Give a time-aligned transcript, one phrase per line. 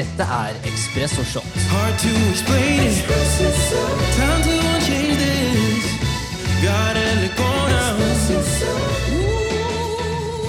[0.00, 1.44] Dette er Espresso Shot.
[1.68, 3.04] Hard to explain it.
[4.16, 4.54] Time to
[4.86, 5.84] change this.
[6.64, 8.00] Gotta let go now.
[9.12, 10.48] Ooh.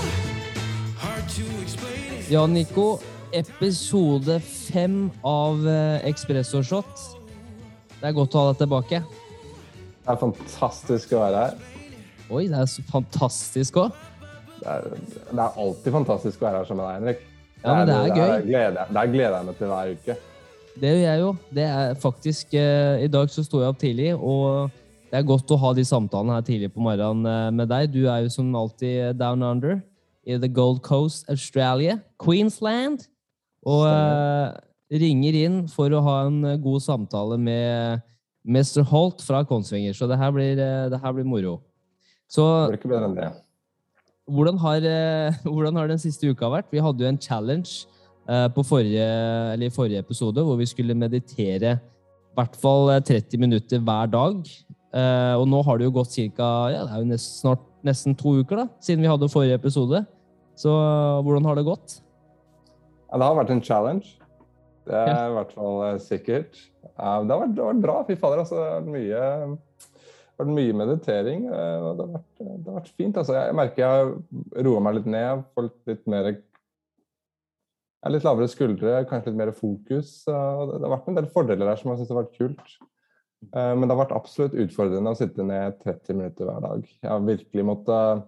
[1.01, 2.29] Hard to explain it.
[2.31, 3.01] Ja, Nico.
[3.33, 7.03] Episode fem av eh, Espresso Shot.
[7.99, 9.01] Det er godt å ha deg tilbake.
[9.03, 11.59] Det er fantastisk å være her.
[12.29, 13.99] Oi, det er så fantastisk òg.
[14.61, 17.27] Det det er alltid fantastisk å være her sammen med deg, Henrik.
[17.61, 18.33] Ja, men det er gøy.
[18.33, 20.17] Det gleder, er gleder jeg meg til hver uke.
[20.81, 21.31] Det gjør jeg jo.
[21.51, 24.71] Det er faktisk eh, I dag så sto jeg opp tidlig, og
[25.11, 27.91] det er godt å ha de samtalene her tidlig på morgenen eh, med deg.
[27.93, 29.79] Du er jo som alltid down under
[30.23, 33.07] i the Gold Coast, Australia, Queensland.
[33.65, 34.53] Og uh,
[34.91, 38.01] ringer inn for å ha en eh, god samtale med
[38.43, 38.83] Mr.
[38.89, 39.93] Holt fra Konsvinger.
[39.95, 41.59] Så det her blir, eh, det her blir moro.
[42.31, 43.29] Så Det blir ikke bedre enn det.
[44.31, 46.71] Hvordan har, eh, hvordan har den siste uka vært?
[46.71, 47.85] Vi hadde jo en challenge
[48.29, 49.07] eh, på forrige,
[49.53, 51.77] eller i forrige episode hvor vi skulle meditere
[52.31, 54.39] i hvert fall eh, 30 minutter hver dag.
[54.91, 58.15] Eh, og nå har det jo gått cirka, Ja, det er jo nesten, snart nesten
[58.17, 60.03] to uker da, siden vi hadde forrige episode.
[60.59, 61.99] Så eh, hvordan har det gått?
[63.11, 64.17] Ja, det har vært en challenge.
[64.87, 66.59] Det er i hvert fall eh, sikkert.
[66.81, 67.97] Det, har vært, det har vært bra.
[68.07, 68.81] Fy fader, altså.
[68.87, 69.57] Mye,
[70.41, 71.43] det har vært mye meditering.
[71.53, 73.17] eh, og Det har vært, det har vært fint.
[73.17, 73.33] Altså.
[73.37, 75.43] Jeg merker jeg har roa meg litt ned.
[75.55, 76.31] Fått litt mer
[78.09, 80.23] litt lavere skuldre, kanskje litt mer fokus.
[80.27, 82.77] og Det har vært en del fordeler der som jeg syns har vært kult.
[83.53, 86.81] Eh, Men det har vært absolutt utfordrende å sitte ned 30 minutter hver dag.
[86.87, 88.27] Jeg har virkelig måttet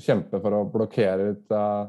[0.00, 1.86] kjempe for å blokkere ut eh,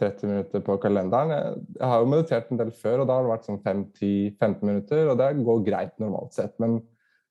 [0.00, 1.62] 30 minutter på kalenderen.
[1.78, 5.08] Jeg har jo meditert en del før, og da har det vært sånn 5-10-15 minutter,
[5.08, 6.56] og det går greit normalt sett.
[6.60, 6.82] Men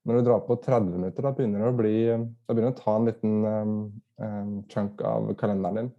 [0.06, 1.96] når du drar på 30 minutter, da begynner det å bli
[2.46, 3.76] begynner det å ta en liten um,
[4.22, 5.92] um, chunk av kalenderen din.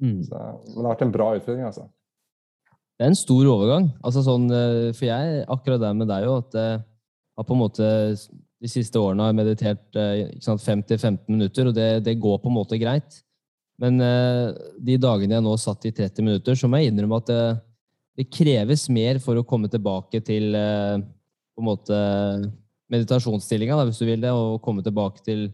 [0.00, 0.20] Mm.
[0.26, 1.86] Så, men det har vært en bra utfordring, altså.
[2.98, 3.86] Det er en stor overgang.
[4.04, 6.80] Altså sånn, eh, for jeg akkurat der med deg jo, at jeg
[7.40, 7.86] har på en måte
[8.60, 12.40] de siste årene har jeg meditert eh, ikke sant, 5-15 minutter, og det, det går
[12.42, 13.22] på en måte greit.
[13.80, 14.50] Men eh,
[14.84, 17.44] de dagene jeg nå satt i 30 minutter, så må jeg innrømme at det,
[18.20, 20.98] det kreves mer for å komme tilbake til eh,
[21.56, 22.00] på en måte
[22.90, 25.48] meditasjonsstillinga, da, hvis du vil det, og komme tilbake til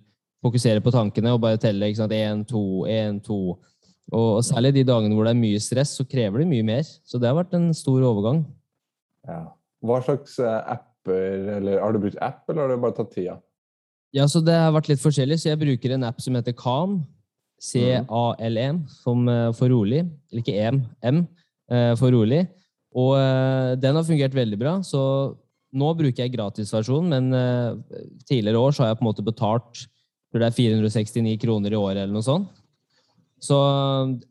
[0.44, 3.38] fokusere på tankene og bare telle ikke sant, 1, 2, 1, 2.
[4.16, 6.84] Og særlig de dagene hvor det er mye stress, så krever det mye mer.
[7.06, 8.44] Så det har vært en stor overgang.
[9.26, 9.42] Ja.
[9.86, 13.36] Hva slags eh, apper eller Har du brukt app, eller har du bare tatt tida?
[14.14, 17.00] Ja, så det har vært litt forskjellig, så jeg bruker en app som heter Calm.
[17.62, 20.04] C-A-L-M, som eh, for rolig.
[20.30, 21.22] Eller ikke M, M
[21.72, 22.44] eh, for rolig.
[22.96, 23.12] Og
[23.76, 25.00] den har fungert veldig bra, så
[25.72, 29.86] nå bruker jeg gratisversjonen, men uh, tidligere år så har jeg på en måte betalt
[30.36, 32.62] tror det er 469 kroner i året eller noe sånt.
[33.42, 33.56] Så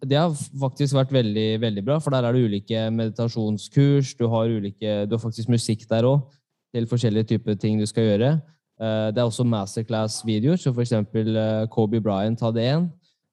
[0.01, 4.50] det har faktisk vært veldig, veldig bra, for der er det ulike meditasjonskurs, du har,
[4.50, 6.25] ulike, du har faktisk musikk der òg,
[6.73, 8.31] til forskjellige typer ting du skal gjøre.
[8.81, 12.90] Uh, Det er også masterclass-videoer, så eksempel eh, Kobe Bryant hadde en.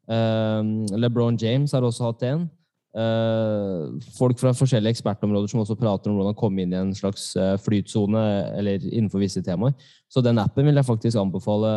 [0.07, 2.45] Eh, LeBron James har også hatt en.
[2.93, 7.31] Eh, Folk fra forskjellige ekspertområder som også prater om hvordan komme inn i en slags
[7.41, 8.25] eh, flytsone
[8.59, 9.73] eller innenfor visse temaer.
[10.13, 11.73] Så den appen vil jeg faktisk anbefale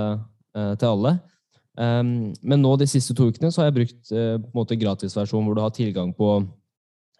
[0.55, 1.17] eh, til alle.
[1.75, 4.77] Um, men nå de siste to ukene så har jeg brukt uh, på en måte
[4.79, 6.29] gratisversjon hvor du har tilgang på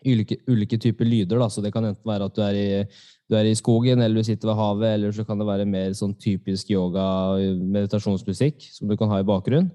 [0.06, 1.42] ulike, ulike typer lyder.
[1.42, 1.50] Da.
[1.52, 2.84] Så det kan enten være at du er, i,
[3.28, 5.96] du er i skogen, eller du sitter ved havet, eller så kan det være mer
[5.98, 9.74] sånn typisk yoga-meditasjonsmusikk som du kan ha i bakgrunnen.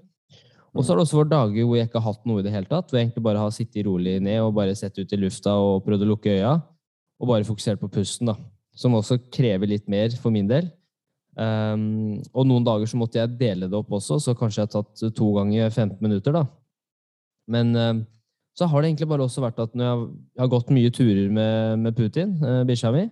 [0.71, 2.53] Og så har det også vært dager hvor jeg ikke har hatt noe i det
[2.53, 2.87] hele tatt.
[2.89, 5.81] Hvor jeg egentlig bare har sittet rolig ned og bare sett ut i lufta og
[5.83, 6.53] prøvd å lukke øya.
[7.21, 8.37] Og bare fokusert på pusten, da.
[8.77, 10.71] Som også krever litt mer for min del.
[11.35, 14.73] Um, og noen dager så måtte jeg dele det opp også, så kanskje jeg har
[14.73, 16.43] tatt to ganger 15 minutter, da.
[17.51, 18.01] Men um,
[18.57, 21.79] så har det egentlig bare også vært at når jeg har, gått mye turer med,
[21.85, 23.05] med Putin, uh, bikkja mi,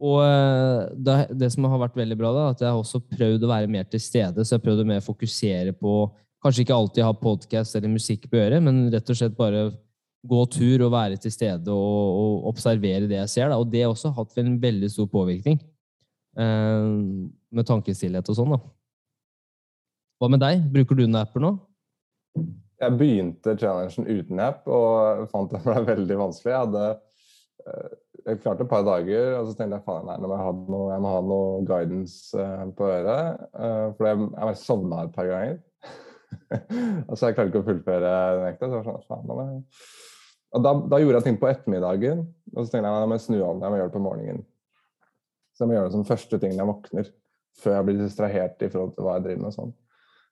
[0.00, 3.44] og uh, det, det som har vært veldig bra, da, at jeg har også prøvd
[3.44, 5.98] å være mer til stede, så jeg har prøvd å mer fokusere på
[6.40, 9.68] Kanskje ikke alltid ha podkast eller musikk på øret, men rett og slett bare
[10.30, 13.52] gå tur og være til stede og, og observere det jeg ser.
[13.52, 13.58] Da.
[13.60, 15.60] Og det har også hatt en veldig stor påvirkning.
[16.40, 16.88] Eh,
[17.50, 18.56] med tankestillhet og sånn.
[20.20, 20.64] Hva med deg?
[20.72, 21.54] Bruker du noen apper nå?
[22.80, 26.52] Jeg begynte challengen uten app og fant det ble veldig vanskelig.
[26.54, 26.84] Jeg hadde
[27.66, 30.56] eh, jeg klarte et par dager, og så tenkte jeg faen, nei, nå må jeg,
[30.68, 33.44] noe, jeg må ha noe guidance eh, på øret.
[33.56, 35.58] eh, for jeg, jeg sovna et par ganger.
[37.10, 38.70] altså, jeg klarte ikke å fullføre den ekte.
[38.70, 39.48] Så sånn, faen, da.
[40.50, 42.24] Og da, da gjorde jeg ting på ettermiddagen,
[42.56, 43.62] og så tenkte jeg at jeg må snu om.
[43.62, 44.40] Jeg må gjøre det på morgenen.
[45.54, 47.12] Så jeg må gjøre det som første ting når jeg våkner,
[47.60, 49.56] før jeg blir distrahert i forhold til hva jeg driver med.
[49.56, 49.74] sånn.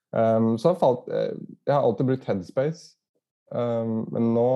[0.09, 1.35] Um, så jeg, falt, eh,
[1.69, 2.83] jeg har alltid brukt Headspace,
[3.53, 4.49] um, men nå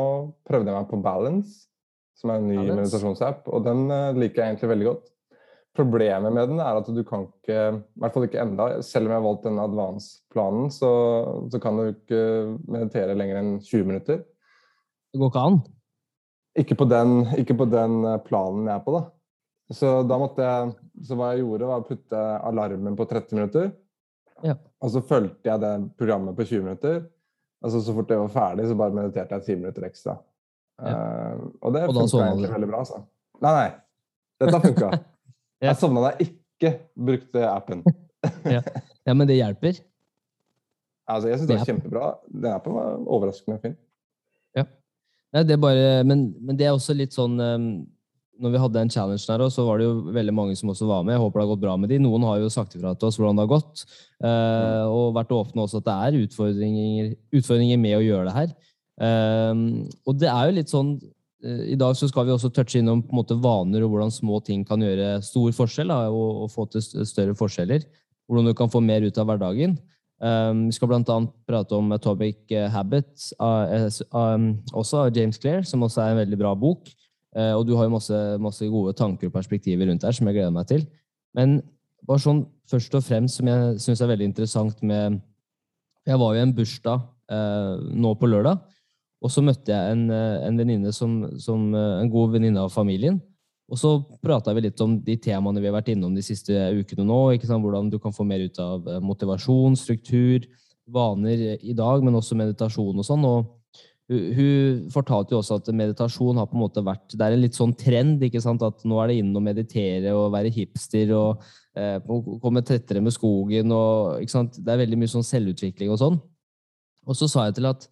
[0.50, 1.69] prøvde jeg meg på Balance.
[2.18, 3.48] som er en ny meditasjonsapp.
[3.50, 5.12] Og den uh, liker jeg egentlig veldig godt.
[5.74, 9.14] Problemet med den er at du kan ikke, i hvert fall ikke enda, selv om
[9.14, 10.90] jeg har valgt denne advance-planen, så,
[11.50, 12.20] så kan du ikke
[12.70, 14.20] meditere lenger enn 20 minutter.
[15.14, 15.58] Det går ikke an.
[16.62, 19.04] Ikke på den, ikke på den eh, planen jeg er på, da.
[19.74, 20.74] Så da måtte jeg
[21.08, 23.72] Så hva jeg gjorde, var å putte alarmen på 30 minutter.
[24.46, 24.54] Ja.
[24.84, 27.00] Og så fulgte jeg det programmet på 20 minutter.
[27.64, 30.19] Altså så fort det var ferdig, så bare mediterte jeg 10 minutter ekstra.
[30.84, 33.02] Eh, og det funka egentlig veldig bra, altså.
[33.42, 33.72] Nei, nei.
[34.44, 34.92] Dette funka.
[35.63, 35.71] Ja.
[35.71, 36.75] Jeg savna jeg ikke
[37.10, 37.86] brukte appen.
[39.04, 39.80] Ja, men det hjelper.
[41.12, 42.13] Altså, jeg syns det er- kjempebra.
[42.31, 43.74] Den appen var overraskende fin.
[45.33, 47.63] Nei, det bare, men, men det er også litt sånn um,
[48.44, 51.01] Når vi hadde den challengen her, så var det jo veldig mange som også var
[51.06, 51.15] med.
[51.15, 51.98] Jeg håper det har gått bra med de.
[52.01, 53.83] Noen har jo sagt ifra til oss hvordan det har gått,
[54.25, 58.56] eh, og vært åpne også at det er utfordringer, utfordringer med å gjøre det her.
[59.04, 59.62] Um,
[60.06, 60.95] og det er jo litt sånn
[61.44, 64.38] I dag så skal vi også touche innom på en måte vaner og hvordan små
[64.48, 67.84] ting kan gjøre stor forskjell da, og, og få til større forskjeller.
[68.28, 69.75] Hvordan du kan få mer ut av hverdagen.
[70.24, 71.18] Um, vi skal bl.a.
[71.44, 76.22] prate om Atomic eh, Habits, eh, um, også av James Clair, som også er en
[76.22, 76.88] veldig bra bok.
[77.36, 80.38] Uh, og du har jo masse, masse gode tanker og perspektiver rundt der som jeg
[80.38, 80.86] gleder meg til.
[81.36, 81.57] Men
[82.07, 85.19] bare sånn først og fremst som jeg syns er veldig interessant med
[86.07, 88.63] Jeg var jo i en bursdag uh, nå på lørdag,
[89.24, 93.22] og så møtte jeg en, eh, en som, som eh, en god venninne av familien.
[93.72, 97.06] Og så prata vi litt om de temaene vi har vært innom de siste ukene
[97.08, 97.22] nå.
[97.40, 100.46] Hvordan du kan få mer ut av eh, motivasjon, struktur,
[100.84, 103.24] vaner i dag, men også meditasjon og sånn.
[103.24, 103.48] Og
[104.12, 107.56] hun fortalte jo også at meditasjon har på en måte vært Det er en litt
[107.56, 108.62] sånn trend, ikke sant?
[108.62, 111.46] At nå er det inn å meditere og være hipster og
[111.80, 112.04] eh,
[112.44, 114.60] komme tettere med skogen og ikke sant?
[114.60, 116.19] Det er veldig mye sånn selvutvikling og sånn.
[117.08, 117.88] Og så sa jeg til at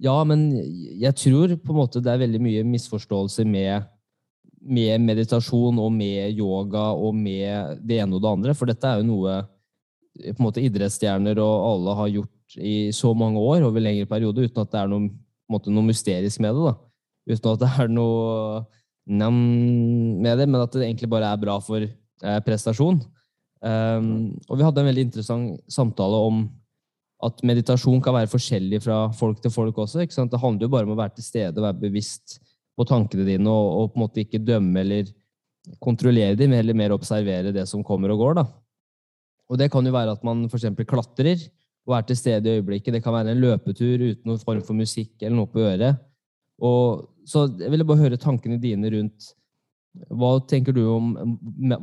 [0.00, 3.88] ja, men jeg tror på en måte det er veldig mye misforståelser med
[4.62, 8.54] med meditasjon og med yoga og med det ene og det andre.
[8.54, 9.40] For dette er jo noe
[10.22, 14.44] på en måte idrettsstjerner og alle har gjort i så mange år over lengre periode,
[14.44, 15.08] uten at det er noe,
[15.50, 16.68] måte, noe mysterisk med det.
[16.68, 16.74] da.
[17.32, 18.62] Uten at det er noe
[19.08, 19.38] nam
[20.22, 23.00] med det, men at det egentlig bare er bra for eh, prestasjon.
[23.62, 26.44] Um, og vi hadde en veldig interessant samtale om
[27.22, 30.02] at meditasjon kan være forskjellig fra folk til folk også.
[30.02, 30.32] ikke sant?
[30.32, 32.38] Det handler jo bare om å være til stede og være bevisst
[32.78, 35.10] på tankene dine og, og på en måte ikke dømme eller
[35.82, 38.38] kontrollere dem, men heller mer observere det som kommer og går.
[38.40, 38.46] da.
[39.52, 40.70] Og Det kan jo være at man f.eks.
[40.88, 41.46] klatrer
[41.86, 42.94] og er til stede i øyeblikket.
[42.94, 46.02] Det kan være en løpetur uten noen form for musikk eller noe på øret.
[46.62, 49.32] Og, så jeg ville bare høre tankene dine rundt
[50.08, 51.10] hva tenker du om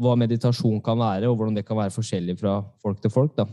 [0.02, 3.36] hva meditasjon kan være, og hvordan det kan være forskjellig fra folk til folk?
[3.38, 3.46] da?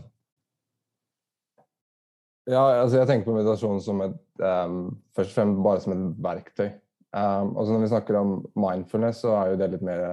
[2.47, 6.19] Ja, altså jeg tenker på meditasjon som et, um, først og fremst bare som et
[6.23, 6.69] verktøy.
[7.11, 10.03] Um, og når vi snakker om mindfulness, så er jo det litt mer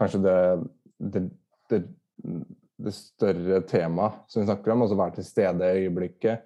[0.00, 0.36] kanskje det,
[1.14, 1.22] det,
[1.72, 1.80] det,
[2.82, 6.44] det større temaet som vi snakker om, altså være til stede i øyeblikket.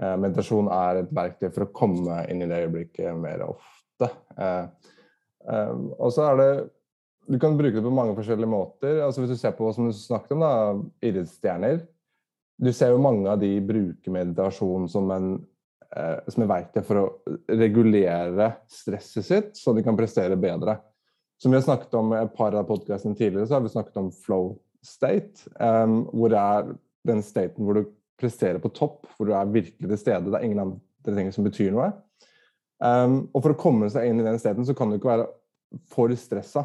[0.00, 4.10] Uh, meditasjon er et verktøy for å komme inn i det øyeblikket mer ofte.
[4.34, 4.90] Uh,
[5.46, 6.52] uh, og så er det
[7.30, 8.98] Du kan bruke det på mange forskjellige måter.
[9.00, 11.78] altså Hvis du ser på som du snakket om, da, idrettsstjerner.
[12.60, 15.28] Du ser jo mange av de bruker meditasjon som en
[15.96, 17.06] eh, som et verktøy for å
[17.50, 20.78] regulere stresset sitt, så de kan prestere bedre.
[21.42, 23.98] Som vi har snakket om i et par av podkastene tidligere, så har vi snakket
[24.00, 25.48] om flow state.
[25.58, 26.72] Um, hvor det er
[27.08, 27.88] den staten hvor du
[28.20, 30.30] presterer på topp, hvor du er virkelig til stede.
[30.30, 31.90] Det er ingen andre ting som betyr noe.
[32.84, 35.28] Um, og for å komme seg inn i den staten, så kan du ikke være
[35.90, 36.64] for stressa.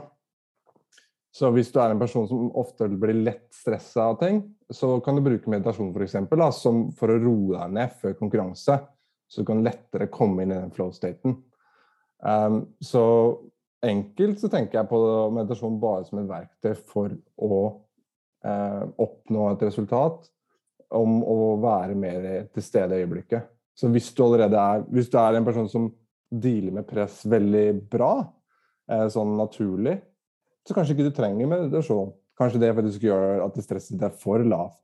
[1.31, 4.41] Så hvis du er en person som ofte blir lett stressa av ting,
[4.73, 6.49] så kan du bruke meditasjon for, eksempel, da,
[6.97, 8.79] for å roe deg ned før konkurranse.
[9.29, 11.37] Så du kan lettere komme inn i den flow-staten.
[12.25, 13.03] Um, så
[13.85, 14.99] enkelt så tenker jeg på
[15.35, 20.25] meditasjon bare som et verktøy for å uh, oppnå et resultat.
[20.89, 23.45] Om å være mer til stede i øyeblikket.
[23.77, 25.91] Så hvis du allerede er Hvis du er en person som
[26.29, 28.13] dealer med press veldig bra,
[28.89, 29.95] eh, sånn naturlig,
[30.67, 32.13] så kanskje ikke du trenger meditasjon.
[32.39, 34.79] Kanskje det faktisk gjør at det stresset ditt er for lavt.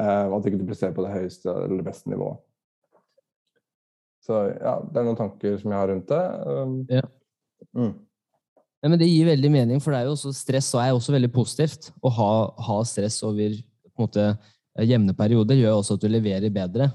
[0.00, 2.40] Eh, og at ikke du presterer på det høyeste eller beste nivået.
[4.24, 6.22] Så ja, det er noen tanker som jeg har rundt det.
[6.48, 7.04] Um, Ja.
[7.76, 7.94] Mm.
[8.84, 11.12] Ja, men Det gir veldig mening, for det er jo også stress og er også
[11.14, 11.90] veldig positivt.
[12.04, 12.30] Å ha,
[12.66, 13.54] ha stress over
[13.96, 14.26] måte,
[14.84, 16.90] jevne perioder gjør også at du leverer bedre.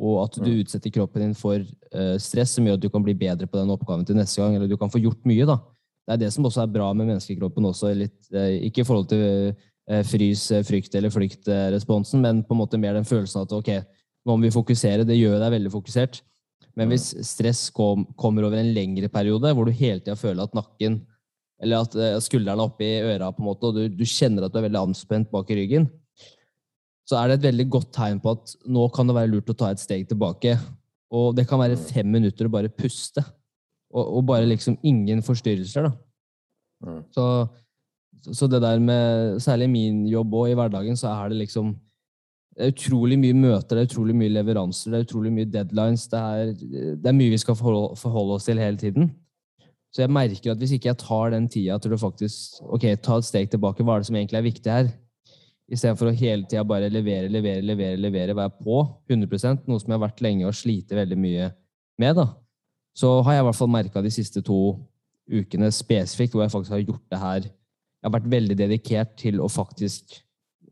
[0.00, 0.60] Og at du Mm.
[0.64, 3.70] utsetter kroppen din for uh, stress, som gjør at du kan bli bedre på den
[3.70, 4.54] oppgaven til neste gang.
[4.56, 5.46] Eller du kan få gjort mye.
[5.46, 5.58] da.
[6.06, 7.66] Det er det som også er bra med menneskekroppen.
[7.70, 9.54] også, litt, eh, Ikke i forhold til
[9.88, 13.70] eh, frys, eh, frykt eller flykt-responsen, men på en måte mer den følelsen at ok,
[14.26, 15.06] nå må vi fokusere.
[15.06, 16.20] Det gjør deg veldig fokusert.
[16.76, 20.54] Men hvis stress kom, kommer over en lengre periode, hvor du hele tida føler at
[20.54, 21.00] nakken
[21.60, 24.56] eller at skuldrene er oppi øra, på en måte, og du, du kjenner at du
[24.56, 25.90] er veldig anspent bak i ryggen,
[27.10, 29.56] så er det et veldig godt tegn på at nå kan det være lurt å
[29.58, 30.54] ta et steg tilbake.
[31.10, 33.24] Og det kan være fem minutter å bare puste.
[33.90, 35.92] Og, og bare liksom ingen forstyrrelser, da.
[36.86, 37.00] Mm.
[37.12, 37.24] Så,
[38.32, 41.74] så det der med Særlig min jobb og i hverdagen, så er det liksom
[42.56, 46.02] det er utrolig mye møter, det er utrolig mye leveranser, det er utrolig mye deadlines.
[46.10, 46.50] Det er,
[46.98, 49.12] det er mye vi skal forholde, forholde oss til hele tiden.
[49.94, 53.16] Så jeg merker at hvis ikke jeg tar den tida til å faktisk ok, ta
[53.18, 54.90] et steg tilbake, hva er det som egentlig er viktig her?
[55.70, 59.96] Istedenfor å hele tida bare levere, levere, levere, levere, være på 100% noe som jeg
[59.96, 61.50] har vært lenge og sliter veldig mye
[62.02, 62.26] med, da.
[62.96, 64.60] Så har jeg i hvert fall merka de siste to
[65.30, 67.46] ukene spesifikt hvor jeg faktisk har gjort det her.
[67.46, 70.18] Jeg har vært veldig dedikert til å faktisk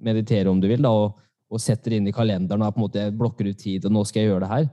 [0.02, 1.18] meditere, om du vil, da, og,
[1.50, 4.22] og setter inn i kalenderen og på en måte blokker ut tid, og nå skal
[4.22, 4.68] jeg gjøre det her.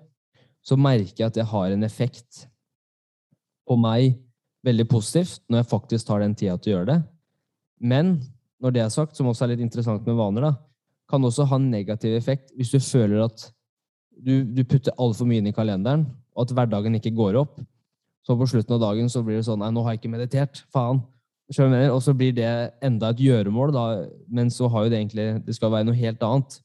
[0.66, 2.46] Så merker jeg at det har en effekt
[3.66, 4.16] på meg
[4.66, 7.00] veldig positivt når jeg faktisk tar den tida til å gjøre det.
[7.82, 8.16] Men
[8.62, 10.54] når det er sagt, som også er litt interessant med vaner, da,
[11.10, 13.50] kan også ha en negativ effekt hvis du føler at
[14.16, 17.60] du, du putter altfor mye inn i kalenderen, og at hverdagen ikke går opp.
[18.26, 20.64] Så på slutten av dagen så blir det sånn Nei, nå har jeg ikke meditert.
[20.74, 21.04] Faen.
[21.48, 23.84] Og så blir det enda et gjøremål, da,
[24.34, 26.60] men så har jo det egentlig Det skal være noe helt annet.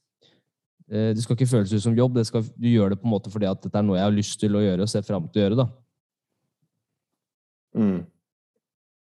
[0.90, 2.14] Eh, Det skal ikke føles ut som jobb.
[2.16, 4.16] Det skal, du gjør det på en måte fordi at dette er noe jeg har
[4.16, 5.56] lyst til å gjøre og ser fram til å gjøre.
[5.60, 5.68] da.
[7.76, 8.06] Mm.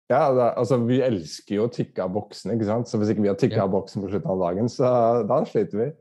[0.09, 2.87] Ja, er- altså Vi elsker jo å tikke av boksene, ikke sant?
[2.87, 3.63] så hvis ikke vi har tikka Ja.
[3.63, 5.91] av boksen på slutten av dagen, så da sliter vi.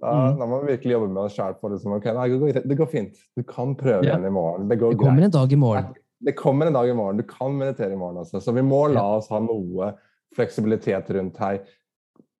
[0.00, 0.38] Da, Mm.
[0.38, 1.54] da må vi virkelig jobbe med oss sjæl.
[1.70, 3.16] liksom, okay, nei, det, går, det går fint.
[3.36, 4.68] Du kan prøve igjen i morgen.
[4.68, 5.24] Det går Det kommer greit.
[5.24, 5.90] en dag i morgen.
[6.24, 7.16] Det kommer en dag i morgen.
[7.16, 8.40] Du kan meditere i morgen også.
[8.40, 9.94] Så vi må la oss ha noe
[10.36, 11.60] fleksibilitet rundt her.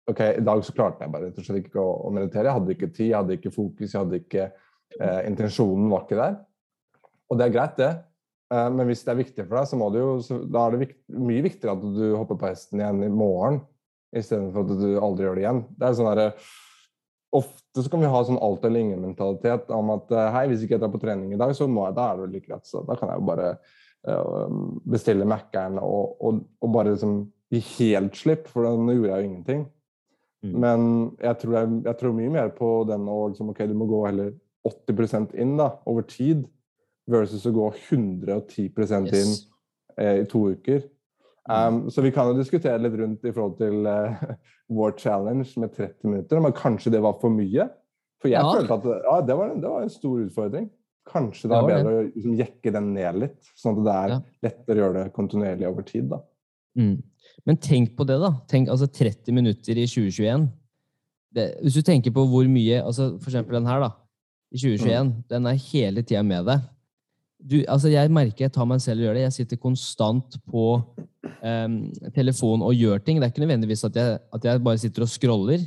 [0.08, 2.48] Ok, I dag så klarte jeg bare rett og slett ikke å, å meditere.
[2.48, 4.46] Jeg hadde ikke tid, jeg hadde ikke fokus, jeg hadde ikke
[5.00, 6.38] eh, Intensjonen var ikke der.
[7.30, 7.90] Og det er greit, det.
[8.52, 10.16] Eh, men hvis det er viktig for deg, så, må du jo,
[10.50, 13.60] da er det vikt, mye viktigere at du hopper på hesten igjen i morgen,
[14.16, 15.62] istedenfor at du aldri gjør det igjen.
[15.78, 16.32] Det er sånn derre
[17.32, 20.74] Ofte så kan vi ha sånn alt eller ingen-mentalitet om at eh, hei, hvis ikke
[20.74, 22.66] jeg drar på trening i dag, så må jeg, da er det jo like greit.
[22.66, 23.50] Så da kan jeg jo bare
[24.08, 24.56] uh,
[24.90, 27.20] bestille Mækkern og, og, og bare liksom
[27.54, 29.62] gi helt slipp, for da- nå gjorde jeg jo ingenting.
[30.42, 30.54] Mm.
[30.64, 30.86] Men
[31.20, 34.02] jeg tror, jeg, jeg tror mye mer på den å liksom, ok, du må gå
[34.08, 34.32] heller
[34.66, 36.46] 80% inn da, over tid,
[37.10, 39.44] versus å gå 110 inn Yes.
[39.98, 40.82] eh, i to uker.
[41.48, 44.20] Um, så vi kan jo diskutere litt rundt i forhold til uh,
[44.76, 47.68] vår challenge med 30 minutter, men kanskje det var for mye?
[48.20, 48.52] For jeg Ja.
[48.52, 50.68] følte at ja, det, var, det var en stor utfordring.
[51.08, 53.94] Kanskje det Det er bedre bedre å liksom, jekke den ned litt, sånn at det
[53.96, 54.18] er Ja.
[54.44, 56.10] lettere å gjøre det kontinuerlig over tid.
[56.10, 56.20] da.
[56.78, 57.02] Mm.
[57.46, 58.30] Men tenk på det, da.
[58.46, 60.50] Tenk altså 30 minutter i 2021.
[61.34, 63.90] Det, hvis du tenker på hvor mye altså For eksempel den her, da.
[64.52, 65.24] I 2021.
[65.30, 66.60] Den er hele tida med deg.
[67.40, 69.26] Du, altså jeg merker jeg tar meg selv og gjør det.
[69.28, 71.76] Jeg sitter konstant på um,
[72.14, 73.20] telefon og gjør ting.
[73.20, 75.64] Det er ikke nødvendigvis at jeg, at jeg bare sitter og scroller,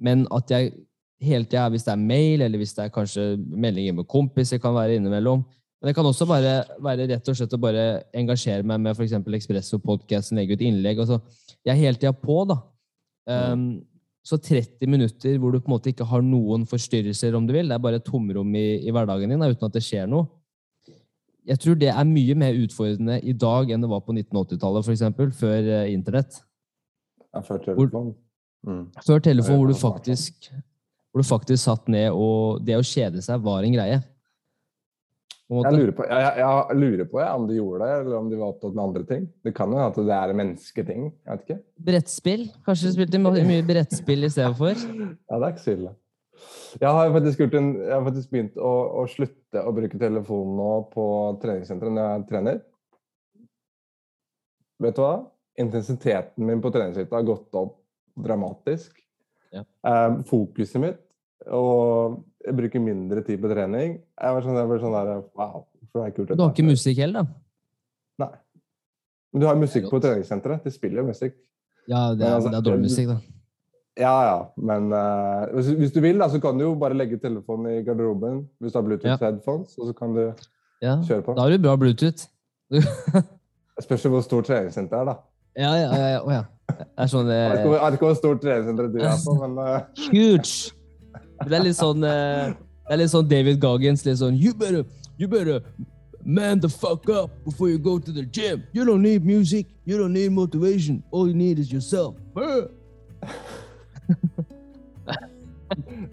[0.00, 0.72] men at jeg
[1.20, 4.74] hele tida, hvis det er mail, eller hvis det er kanskje meldinger med kompiser, kan
[4.74, 5.44] være innimellom.
[5.80, 7.84] Men det kan også bare være rett og slett å bare
[8.16, 9.14] engasjere meg med f.eks.
[9.40, 11.00] Ekspresso-podkasten, legge ut innlegg.
[11.00, 11.20] Altså,
[11.64, 12.58] jeg er hele tida på, da.
[13.30, 13.70] Um,
[14.24, 17.68] så 30 minutter hvor du på en måte ikke har noen forstyrrelser, om du vil.
[17.68, 20.28] Det er bare et tomrom i, i hverdagen din da, uten at det skjer noe.
[21.48, 25.38] Jeg tror det er mye mer utfordrende i dag enn det var på 1980-tallet, f.eks.,
[25.38, 26.42] før eh, internett.
[27.30, 28.12] Ja, før telefon.
[28.66, 28.84] Mm.
[29.06, 30.50] Før telefon, hvor du faktisk,
[31.10, 34.00] hvor du faktisk satt ned, og det å kjede seg var en greie.
[35.50, 38.52] Jeg lurer på, jeg, jeg, lurer på om de gjorde det, eller om de var
[38.52, 39.24] opptatt med andre ting.
[39.42, 41.08] Det kan jo at det er mennesketing.
[41.10, 41.56] Jeg vet ikke.
[41.88, 42.44] Brettspill?
[42.68, 44.78] Kanskje du spilte mye brettspill i stedet for?
[44.78, 45.96] Ja, det er ikke så ille.
[46.80, 50.56] Jeg har faktisk, gjort en, jeg har faktisk begynt å, å slutte å bruke telefonen
[50.60, 51.04] nå på
[51.42, 52.62] treningssenteret når jeg trener.
[54.80, 55.14] Vet du hva?
[55.60, 57.76] Intensiteten min på treningsøkta har gått opp
[58.20, 58.94] dramatisk.
[59.50, 59.64] Ja.
[59.82, 61.00] Um, fokuset mitt
[61.48, 63.98] og jeg bruker mindre tid på trening.
[64.00, 66.32] Jeg var sånn, jeg var sånn der, wow, for det er kult.
[66.36, 68.24] Du har ikke musikk heller, da?
[68.24, 68.32] Nei.
[69.30, 70.64] Men du har musikk på treningssenteret.
[70.66, 71.36] De spiller jo musikk.
[71.88, 73.39] Ja, det er, altså, det er dårlig musikk, da.
[74.00, 74.36] Ja, ja.
[74.56, 77.82] Men uh, hvis, hvis du vil, da, så kan du jo bare legge telefonen i
[77.84, 79.18] garderoben hvis du har Bluetooth Ja.
[79.26, 80.22] headphones, og så kan du
[80.82, 80.96] Ja.
[81.04, 81.34] kjøre på.
[81.36, 82.26] Da har du bra Bluetooth.
[83.76, 85.14] Det spørs hvor stort treningssenter er, da.
[85.56, 86.08] Ja, ja, ja.
[86.08, 86.20] ja.
[86.24, 86.42] Oh, ja.
[86.70, 89.56] Det sånn Jeg ikke eh, jeg vet ikke hvor stort treningssenter du er på, men
[89.58, 89.80] uh...
[90.12, 90.74] Huge!
[91.40, 92.52] Det er litt sånn eh,
[92.86, 94.04] Det er litt sånn David Goggins.
[94.06, 94.84] Litt sånn You better,
[95.18, 95.64] you better
[96.24, 98.62] man the fuck up before you go to the gym.
[98.72, 99.66] You don't need music.
[99.84, 101.02] You don't need motivation.
[101.10, 102.14] All you need is yourself.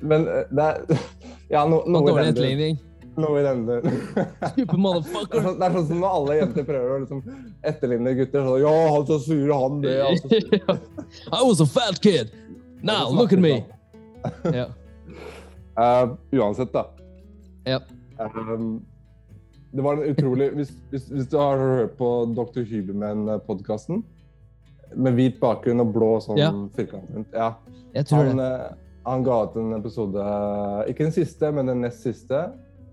[0.02, 1.06] Men eh, det er
[1.56, 2.80] Ja, no, noe i denne den.
[3.18, 3.94] Noe i den duren.
[4.52, 5.42] Stupid Det er motherfucker.
[5.46, 7.22] sånn- det er sånn som når alle jenter prøver å liksom
[7.66, 8.44] etterligne gutter.
[8.46, 9.96] Så, ja, han så sur, han det.
[10.10, 10.78] Altså.
[11.32, 12.30] I was a fat kid.
[12.86, 13.56] Now look at me.
[14.54, 14.68] Ja.
[15.80, 16.84] uh, uansett, da.
[17.66, 17.80] Ja.
[18.20, 18.84] Um,
[19.74, 22.64] det var en utrolig hvis, hvis, hvis du har hørt på Dr.
[22.70, 24.04] Hyberman-podkasten
[24.96, 26.52] med hvit bakgrunn og blå sånn Ja.
[26.78, 27.50] firkant rundt ja.
[27.94, 28.78] Jeg tror han, det.
[29.08, 30.24] Han ga ut en episode,
[30.92, 32.42] ikke den siste, men den nest siste,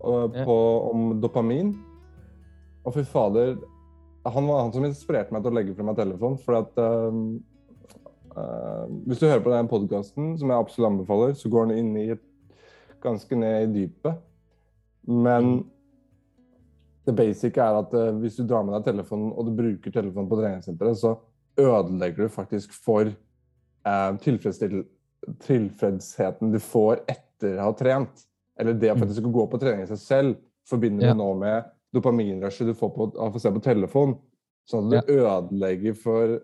[0.05, 0.57] på,
[0.91, 1.75] om dopamin.
[2.85, 3.57] Og fy fader
[4.29, 6.37] Han var han som inspirerte meg til å legge frem meg telefon.
[6.41, 7.43] For at um,
[8.33, 11.99] uh, Hvis du hører på den podkasten, som jeg absolutt anbefaler, så går den inn
[12.01, 12.25] i et,
[13.05, 14.23] ganske ned i dypet.
[15.05, 15.59] Men
[17.05, 20.31] det basic er at uh, hvis du drar med deg telefonen, og du bruker telefonen
[20.31, 21.19] på treningssenteret, så
[21.61, 24.87] ødelegger du faktisk for uh, tilfredsstill-
[25.45, 28.27] tilfredsheten du får etter å ha trent.
[28.61, 30.37] Eller det å faktisk gå på trening i seg selv,
[30.69, 31.13] forbinder Ja.
[31.13, 34.17] du nå med dopaminrushet du får på, av å se på telefon.
[34.71, 36.41] Sånn at du ødelegger for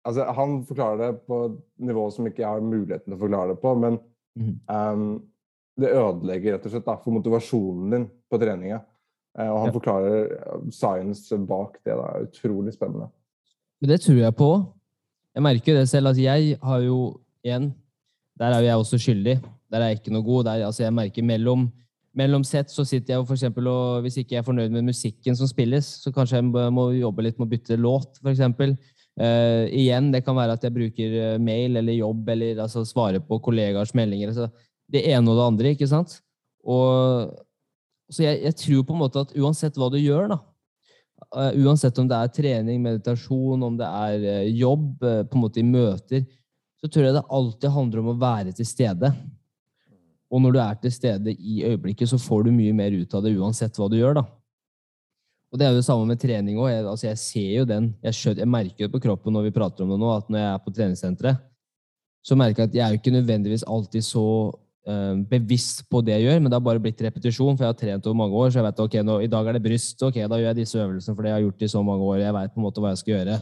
[0.00, 3.52] Altså, han forklarer det på et nivå som ikke jeg har muligheten til å forklare
[3.52, 3.98] det på, men
[4.32, 4.54] mm.
[4.72, 5.02] um,
[5.76, 8.78] det ødelegger rett og slett da, for motivasjonen din på treninga.
[9.36, 9.74] Uh, og han Ja.
[9.74, 11.98] forklarer eh, science bak det.
[12.00, 13.10] da, Utrolig spennende.
[13.80, 14.50] Men det tror jeg på.
[15.36, 17.74] Jeg merker det selv at jeg har jo igjen
[18.40, 19.36] Der er jo jeg også skyldig.
[19.70, 20.46] Der er jeg ikke noe god.
[20.48, 21.66] Der, altså jeg merker mellom,
[22.16, 25.36] mellom sett så sitter jeg jo eksempel og hvis ikke jeg er fornøyd med musikken
[25.36, 28.74] som spilles, så kanskje jeg må jobbe litt med å bytte låt, for eksempel.
[29.20, 33.20] Eh, igjen, det kan være at jeg bruker eh, mail eller jobb eller altså svarer
[33.20, 34.32] på kollegaers meldinger.
[34.32, 34.48] Altså,
[34.90, 36.16] det ene og det andre, ikke sant?
[36.64, 37.28] Og,
[38.10, 40.40] så jeg, jeg tror på en måte at uansett hva du gjør, da,
[41.36, 45.62] uh, uansett om det er trening, meditasjon, om det er uh, jobb, på en måte
[45.62, 46.24] i møter,
[46.80, 49.12] så tror jeg det alltid handler om å være til stede.
[50.30, 53.24] Og når du er til stede i øyeblikket, så får du mye mer ut av
[53.24, 54.20] det uansett hva du gjør.
[54.20, 54.24] da.
[55.50, 56.70] Og det er jo det samme med trening òg.
[56.70, 57.90] Jeg, altså jeg ser jo den.
[58.06, 60.42] Jeg, skjønner, jeg merker det på kroppen når vi prater om det nå, at når
[60.44, 61.46] jeg er på treningssenteret,
[62.22, 66.14] så merker jeg at jeg er jo ikke nødvendigvis alltid så øh, bevisst på det
[66.14, 68.50] jeg gjør, men det har bare blitt repetisjon, for jeg har trent over mange år,
[68.50, 70.78] så jeg vet ok, nå, i dag er det bryst, ok, da gjør jeg disse
[70.78, 72.84] øvelsene for det jeg har gjort i så mange år, jeg vet på en måte
[72.84, 73.38] hva jeg skal gjøre.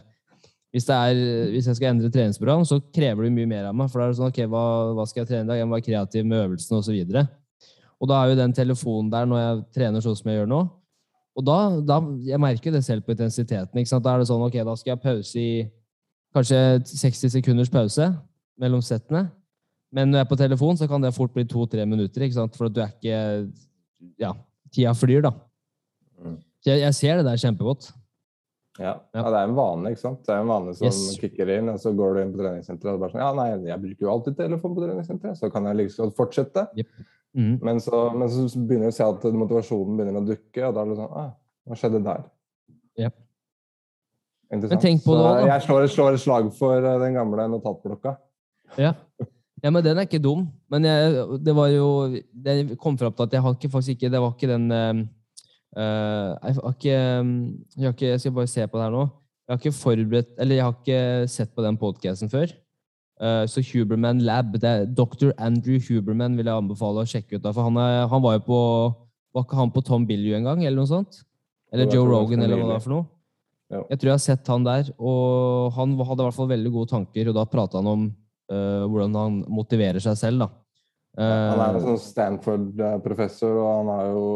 [0.75, 1.19] Hvis, det er,
[1.55, 4.13] hvis jeg skal endre treningsprogram, så krever det mye mer av meg, for da er
[4.13, 4.65] det sånn, ok, hva,
[4.99, 5.61] hva skal jeg trene i dag?
[5.63, 7.23] Jeg må være kreativ med øvelsene og så videre.
[7.99, 10.61] Og da er jo den telefonen der når jeg trener sånn som jeg gjør nå,
[11.39, 14.05] og da, da jeg merker det selv på intensiteten, ikke sant?
[14.05, 15.51] Da er det sånn, ok, da skal jeg pause i
[16.35, 16.59] kanskje
[16.91, 18.09] 60 sekunders pause
[18.59, 19.29] mellom settene,
[19.95, 22.59] men når jeg er på telefon, så kan det fort bli to-tre minutter, ikke sant?
[22.59, 23.21] For at du er ikke,
[24.21, 24.35] ja,
[24.75, 25.33] tida flyr da.
[26.19, 26.37] Mm.
[26.59, 27.89] Så jeg, jeg ser det der kjempegodt.
[28.79, 28.95] Ja.
[29.15, 29.23] Ja.
[29.27, 30.21] det er en vane, ikke sant.
[30.27, 31.19] Det er en vane som Yes.
[31.19, 33.83] kicker inn, og så går du inn på treningssenteret og bare sånn Ja, nei, jeg
[33.83, 36.69] bruker jo alltid telefon på treningssenteret, så kan jeg like godt fortsette.
[37.35, 37.59] Mhm.
[37.63, 40.85] Men så, men så begynner du å se at motivasjonen begynner å dukke, og da
[40.85, 41.33] er det sånn ah,
[41.69, 42.23] Hva skjedde der?
[42.99, 43.15] Yep.
[44.49, 44.71] Interessant.
[44.71, 45.49] Men tenk på så det da.
[45.51, 48.15] jeg slår, slår et slag for eh, den gamle notatblokka.
[48.81, 48.95] Ja.
[49.63, 50.47] ja, men den er ikke dum.
[50.73, 51.87] Men jeg, det var jo
[52.33, 55.05] Det kom fram til at jeg har ikke faktisk ikke Det var ikke den eh,
[55.77, 59.03] Jeg har ikke Jeg har ikke Jeg skal bare se på det her nå.
[59.45, 62.55] Jeg har ikke forberedt Eller jeg har ikke sett på den podcasten før.
[63.19, 65.33] Eh, så Huberman Lab det er Dr.
[65.43, 67.43] Andrew Huberman vil jeg anbefale å sjekke ut.
[67.43, 68.61] da, For han, er, han var jo på
[69.35, 71.23] Var ikke han på Tom Billy en gang, eller noe sånt?
[71.75, 73.09] Eller Joe var Rogan, eller hva det er for noe?
[73.69, 73.83] Ja.
[73.91, 76.91] Jeg tror jeg har sett han der, og han hadde i hvert fall veldig gode
[76.95, 80.49] tanker, og da prata han om uh, hvordan han motiverer seg selv, da.
[81.19, 84.27] Han er Eh, en sånn Stanford-professor, og han har jo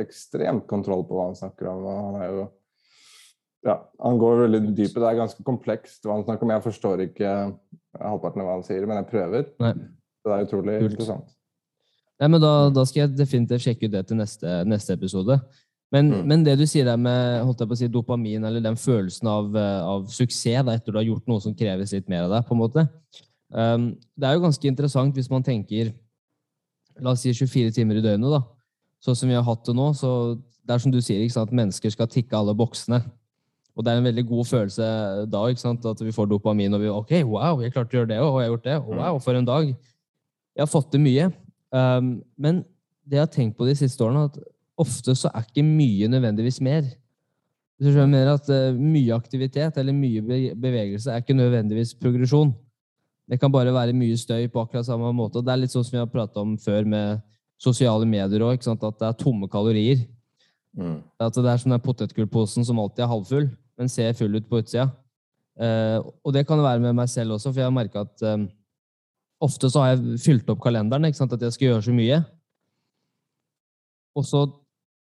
[0.00, 1.84] ekstremt kontroll på hva han snakker om.
[1.84, 2.48] og han er jo
[3.66, 4.94] ja, Han går veldig dypt.
[4.94, 6.52] Det er ganske komplekst hva han snakker om.
[6.54, 7.32] Jeg forstår ikke
[8.00, 9.50] halvparten av hva han sier, men jeg prøver.
[9.60, 9.74] Nei.
[10.20, 10.92] Så det er utrolig Kult.
[10.94, 11.28] interessant.
[12.20, 15.40] Nei, men da, da skal jeg definitivt sjekke ut det til neste, neste episode.
[15.92, 16.26] Men, Mm.
[16.28, 19.26] men det du sier der med holdt jeg på å si, dopamin, eller den følelsen
[19.28, 22.30] av, eh, av suksess da, etter du har gjort noe som kreves litt mer av
[22.30, 22.88] deg, på en måte.
[23.52, 25.92] Um, det er jo ganske interessant hvis man tenker
[27.00, 28.42] La oss si 24 timer i døgnet, da.
[29.00, 29.92] Sånn som vi har hatt det nå.
[29.96, 33.00] så Det er som du sier, ikke sant, mennesker skal tikke alle boksene.
[33.76, 34.86] Og det er en veldig god følelse
[35.30, 38.10] da, ikke sant, at vi får dopamin og vi OK, wow, jeg klarte å gjøre
[38.10, 38.78] det, og jeg har gjort det.
[38.98, 39.70] Wow, for en dag.
[39.70, 41.30] Jeg har fått til mye.
[41.70, 42.64] Um, men
[43.06, 44.36] det jeg har tenkt på de siste årene, at
[44.80, 46.90] ofte så er ikke mye nødvendigvis mer.
[47.80, 52.52] Du skjønner at eh, Mye aktivitet eller mye bevegelse er ikke nødvendigvis progresjon.
[53.30, 55.38] Det kan bare være mye støy på akkurat samme måte.
[55.38, 57.20] og Det er litt sånn som vi har prata om før med
[57.60, 60.02] sosiale medier òg, at det er tomme kalorier.
[60.76, 60.98] Mm.
[61.20, 63.46] At det er som den potetgullposen som alltid er halvfull,
[63.78, 64.88] men ser full ut på utsida.
[65.60, 68.46] Eh, og det kan være med meg selv også, for jeg har merka at eh,
[69.44, 71.34] ofte så har jeg fylt opp kalenderen, ikke sant?
[71.36, 72.20] at jeg skal gjøre så mye.
[74.18, 74.44] Og så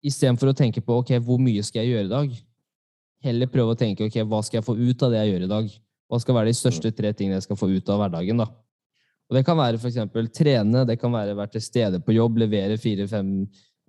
[0.06, 2.36] istedenfor å tenke på ok, hvor mye skal jeg gjøre i dag,
[3.26, 5.52] heller prøve å tenke ok, hva skal jeg få ut av det jeg gjør i
[5.52, 5.74] dag?
[6.12, 8.44] Hva skal være de største tre tingene jeg skal få ut av hverdagen?
[8.44, 8.50] da?
[9.32, 12.76] Og Det kan være eksempel trene, det kan være være til stede på jobb, levere
[12.78, 13.30] fire-fem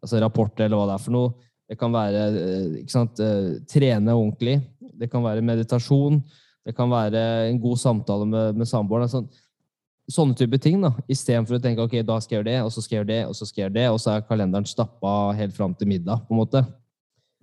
[0.02, 1.32] altså rapporter eller hva det er for noe.
[1.72, 4.61] Det kan være eh, sant, eh, trene ordentlig.
[4.78, 6.20] Det kan være meditasjon.
[6.62, 9.08] Det kan være en god samtale med, med samboeren.
[9.08, 9.24] Altså,
[10.11, 10.82] sånne type ting.
[10.82, 13.12] da, Istedenfor å tenke ok, da skal jeg gjøre det, og så skal jeg gjøre
[13.12, 15.90] det, og så skal jeg gjøre det, og så er kalenderen stappa helt fram til
[15.90, 16.22] middag.
[16.28, 16.62] på en måte.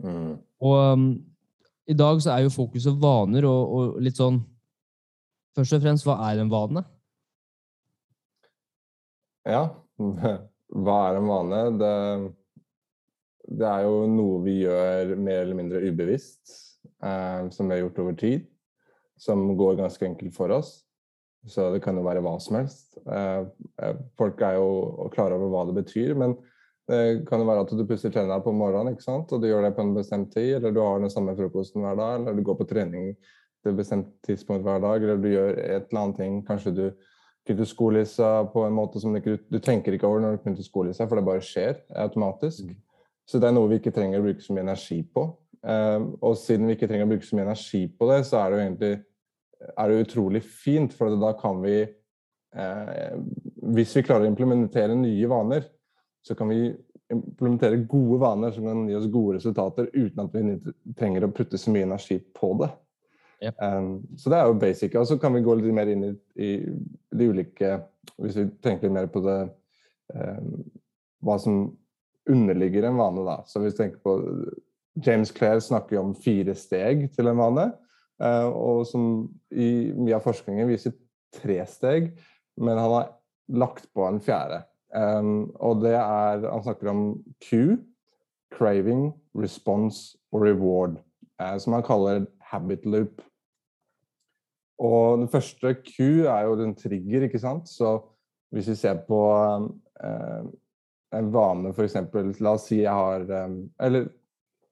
[0.03, 0.37] Mm.
[0.63, 1.09] Og um,
[1.89, 4.39] i dag så er jo fokuset vaner og, og litt sånn
[5.57, 6.83] Først og fremst, hva er en vane?
[9.49, 9.63] Ja,
[10.83, 11.61] hva er en vane?
[11.79, 11.93] Det,
[13.59, 16.53] det er jo noe vi gjør mer eller mindre ubevisst,
[17.01, 18.45] eh, som vi har gjort over tid.
[19.19, 20.77] Som går ganske enkelt for oss.
[21.47, 22.99] Så det kan jo være hva som helst.
[23.03, 23.41] Eh,
[23.83, 26.37] eh folk er jo klar over hva det betyr, men
[26.89, 29.29] det kan jo være at du pusser tennene på morgenen ikke sant?
[29.29, 31.99] og du gjør det på en bestemt tid, eller du har den samme frokosten hver
[31.99, 33.11] dag, eller du går på trening
[33.67, 36.37] et bestemt tidspunkt hver dag, eller du gjør et eller annet ting.
[36.47, 36.85] Kanskje du
[37.47, 41.07] knytter skolissa på en måte som du du tenker ikke over når du knytter skolissa,
[41.07, 42.71] for det bare skjer automatisk.
[43.27, 45.27] Så det er noe vi ikke trenger å bruke så mye energi på.
[45.67, 48.49] Eh, og siden vi ikke trenger å bruke så mye energi på det, så er
[48.49, 48.93] det jo egentlig
[49.59, 53.15] er det utrolig fint, for da kan vi eh,
[53.75, 55.65] Hvis vi klarer å implementere nye vaner,
[56.25, 56.71] så kan vi
[57.11, 61.57] implementere gode vaner som kan gi oss gode resultater uten at vi trenger å putte
[61.57, 62.69] så mye energi på det.
[63.43, 63.55] Yep.
[63.63, 64.95] Um, så det er jo basic.
[64.99, 66.49] Og så kan vi gå litt mer inn i, i
[67.15, 67.77] de ulike
[68.19, 69.37] Hvis vi tenker litt mer på det
[70.11, 70.57] um,
[71.23, 71.61] Hva som
[72.29, 73.39] underligger en vane, da.
[73.47, 74.17] Så hvis vi tenker på
[75.05, 77.69] James Clare snakker jo om fire steg til en vane.
[78.19, 79.05] Uh, og som
[79.49, 80.93] i mye av forskningen viser
[81.35, 82.11] tre steg,
[82.59, 83.13] men han har
[83.49, 84.61] lagt på en fjerde.
[84.89, 87.01] Um, og det er Han snakker om
[87.45, 87.77] Q,
[88.51, 90.97] craving, response og reward,
[91.41, 93.21] uh, som han kaller habit loop.
[94.79, 97.67] Og den første Q er jo den trigger, ikke sant.
[97.71, 97.97] Så
[98.53, 99.19] hvis vi ser på
[99.99, 100.47] eh,
[101.19, 101.97] en vane, f.eks.
[102.39, 104.07] La oss si jeg har eh, Eller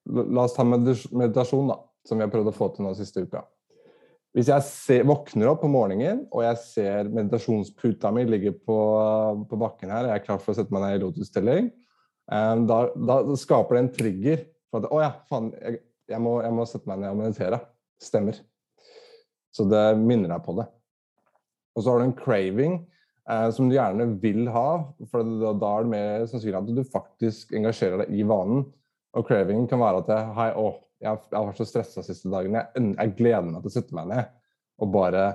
[0.07, 3.43] la oss ta meditasjon, da, som vi har prøvd å få til nå siste uka.
[4.37, 8.77] Hvis jeg ser, våkner opp på morgenen og jeg ser meditasjonsputa mi ligger på,
[9.49, 11.71] på, bakken her, og jeg er klar for å sette meg ned i lotusstilling,
[12.29, 15.81] um, da, da, skaper det en trigger for at å ja, faen, jeg,
[16.13, 17.61] jeg, må, jeg, må, sette meg ned og meditere.
[18.03, 18.37] Stemmer.
[19.57, 20.67] Så det minner deg på det.
[21.73, 22.79] Og så har du en craving
[23.29, 24.67] eh, som du gjerne vil ha,
[25.09, 28.67] for da, da er det mer sannsynlig at du faktisk engasjerer deg i vanen.
[29.17, 32.57] Og craving kan være at jeg, hei, å, jeg har vært så stressa siste dagen.
[32.57, 34.33] Jeg, jeg, gleder meg til å sette meg ned
[34.77, 35.27] og bare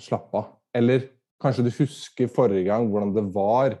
[0.00, 0.54] slappe av.
[0.76, 1.06] Eller
[1.40, 3.78] kanskje du husker forrige gang hvordan det var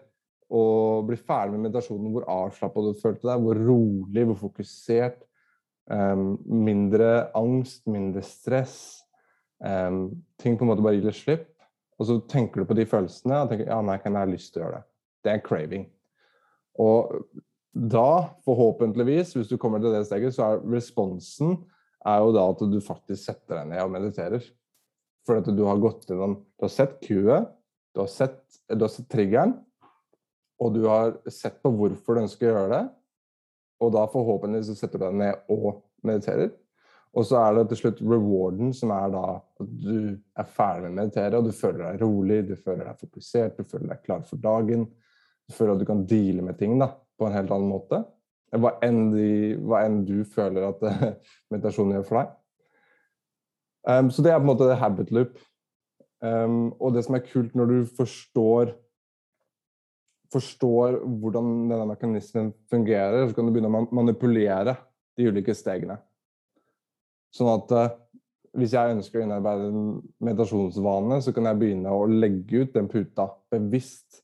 [0.48, 0.62] å
[1.04, 5.20] bli ferdig med meditasjonen, hvor avslappa du følte deg, hvor rolig, hvor fokusert.
[5.88, 8.97] Um, mindre angst, mindre stress.
[9.58, 11.48] Um, ting på en måte bare gir litt slipp.
[11.98, 14.52] Og så tenker du på de følelsene og tenker ja, nei, kan jeg ha lyst
[14.54, 14.88] til å gjøre det.
[15.24, 15.88] Det er en craving.
[16.78, 17.16] Og
[17.74, 18.10] da,
[18.46, 21.56] forhåpentligvis, hvis du kommer til det steget, så er responsen
[22.06, 24.44] er jo da at du faktisk setter deg ned og mediterer.
[25.26, 27.50] For at du har gått gjennom Du har sett Q-et,
[27.94, 28.38] du, har sett,
[28.70, 29.56] du har sett triggeren,
[30.58, 32.84] og du har sett på hvorfor du ønsker å gjøre det.
[33.84, 36.50] Og da forhåpentligvis setter du deg ned og mediterer.
[37.16, 39.94] Og så er det til slutt rewarden, som er da at du
[40.38, 43.68] er ferdig med å meditere, og du føler deg rolig, du føler deg fokusert, du
[43.68, 44.84] føler deg klar for dagen.
[45.48, 48.02] Du føler at du kan deale med ting da, på en helt annen måte.
[48.52, 50.84] Hva enn, de, hva enn du føler at
[51.52, 52.34] meditasjonen gjør for deg.
[53.88, 55.40] Um, så det er på en måte habit loop.
[56.20, 58.74] Um, og det som er kult når du forstår
[60.32, 64.74] forstår hvordan denne mekanismen fungerer, så kan du begynne å manipulere
[65.16, 65.96] de ulike stegene.
[67.34, 67.88] Sånn at uh,
[68.58, 69.90] hvis jeg ønsker å innarbeide en
[70.24, 74.22] meditasjonsvane, så kan jeg begynne å legge ut den puta bevisst.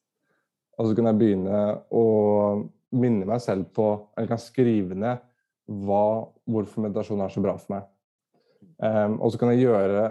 [0.79, 1.61] Og så kan jeg begynne
[1.95, 2.05] å
[2.95, 3.87] minne meg selv på
[4.17, 5.23] Eller kan skrive ned
[5.65, 7.91] hva, hvorfor meditasjon er så bra for meg.
[8.83, 10.07] Um, og så kan jeg gjøre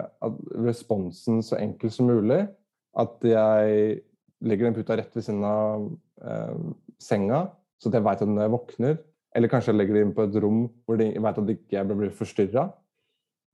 [0.64, 2.42] responsen så enkel som mulig.
[2.98, 3.98] At jeg
[4.44, 7.46] legger den puta rett ved siden av um, senga,
[7.78, 8.96] så at jeg veit at når jeg våkner
[9.34, 11.84] Eller kanskje jeg legger det inn på et rom hvor jeg veit at jeg ikke
[11.90, 12.68] blir forstyrra.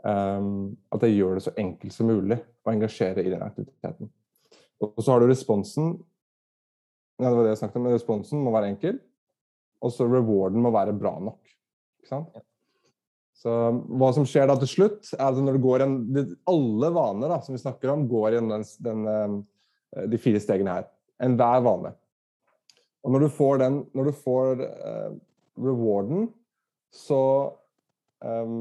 [0.01, 4.09] Um, at jeg gjør det så enkelt som mulig å engasjere i den aktiviteten.
[4.81, 5.93] Og så har du responsen.
[7.21, 7.89] Ja, det var det jeg snakket om.
[7.93, 9.01] Responsen må være enkel.
[9.85, 11.41] Og så rewarden må være bra nok.
[12.01, 12.41] Ikke sant?
[13.41, 13.53] Så
[14.01, 15.95] hva som skjer da til slutt, er at når det går en,
[16.49, 19.39] Alle vaner da, som vi snakker om, går gjennom den, den,
[20.13, 20.91] de fire stegene her.
[21.25, 21.95] Enhver vane.
[23.05, 25.13] Og når du får den, når du får uh,
[25.61, 26.29] rewarden,
[26.93, 27.23] så
[28.25, 28.55] eh,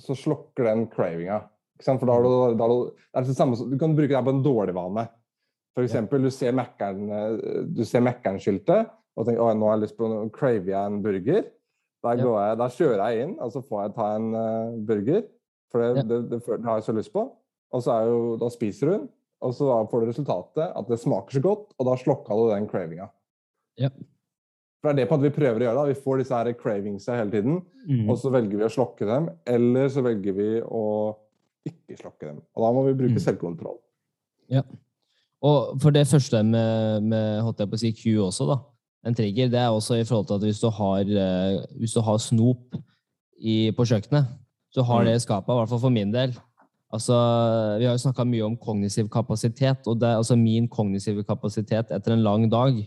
[0.00, 1.42] Så slukker den cravinga.
[1.82, 4.14] For da har du, da har du, det er det samme som, du kan bruke
[4.14, 5.06] det på en dårlig vane.
[5.74, 9.84] For eksempel, du ser Mækkern, eh, du ser Mækkern-skiltet og tenker at nå har jeg
[9.88, 11.48] lyst på noe, craver jeg en burger.
[12.04, 12.68] Da, Ja.
[12.68, 15.22] kjører jeg inn, og så får jeg ta en uh, burger.
[15.72, 16.02] For det, Ja.
[16.02, 17.24] det, det, det har jeg så lyst på.
[17.72, 19.08] Og så er jo, da spiser du den,
[19.42, 22.68] og så får du resultatet at det smaker så godt, og da slokka du den
[22.68, 23.08] cravinga.
[23.78, 23.90] Ja.
[24.84, 25.74] For det er det på måte vi prøver å gjøre.
[25.80, 25.84] da.
[25.88, 28.08] Vi får disse her cravingsa hele tiden, Mm.
[28.10, 31.16] og så velger vi å slokke dem, eller så velger vi å
[31.66, 32.42] ikke slokke dem.
[32.54, 33.24] Og da må vi bruke Mm.
[33.24, 33.78] selvkontroll.
[35.42, 38.58] Og for det første med, med holdt jeg på å si Q også, da,
[39.06, 42.00] en trigger, det er også i forhold til at hvis du har, eh, hvis du
[42.00, 42.74] har snop
[43.40, 44.26] i, på kjøkkenet,
[44.72, 45.06] så har Mm.
[45.06, 46.32] det skapet, i hvert fall for min del
[46.92, 47.12] altså,
[47.78, 51.90] Vi har jo snakka mye om kognitiv kapasitet, og det, er altså min kognitive kapasitet
[51.90, 52.86] etter en lang dag,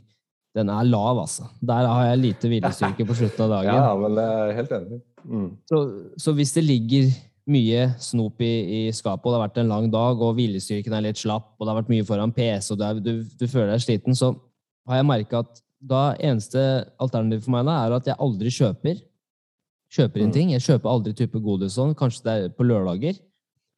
[0.57, 1.47] den er lav, altså.
[1.61, 3.77] Der har jeg lite viljestyrke på slutten av dagen.
[3.77, 4.99] Ja, men det er helt enig.
[5.27, 5.47] Mm.
[5.69, 5.81] Så,
[6.25, 7.09] så hvis det ligger
[7.47, 11.05] mye snop i, i skapet, og det har vært en lang dag, og viljestyrken er
[11.05, 13.71] litt slapp, og det har vært mye foran PC, og du, er, du, du føler
[13.75, 14.33] deg sliten, så
[14.89, 16.59] har jeg merka at da eneste
[16.99, 18.99] alternativ for meg da, er at jeg aldri kjøper
[19.93, 20.35] kjøper inn Mm.
[20.35, 20.49] ting.
[20.51, 23.19] Jeg kjøper aldri type godis sånn, kanskje det er på lørdager.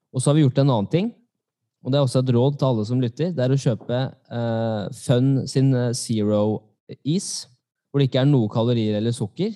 [0.09, 1.11] Og så har vi gjort en annen ting,
[1.85, 4.87] og det er også et råd til alle som lytter, det er å kjøpe eh,
[4.97, 6.39] Fun sin eh, Zero
[7.03, 7.47] Is,
[7.89, 9.53] hvor det ikke er noe kalorier eller sukker.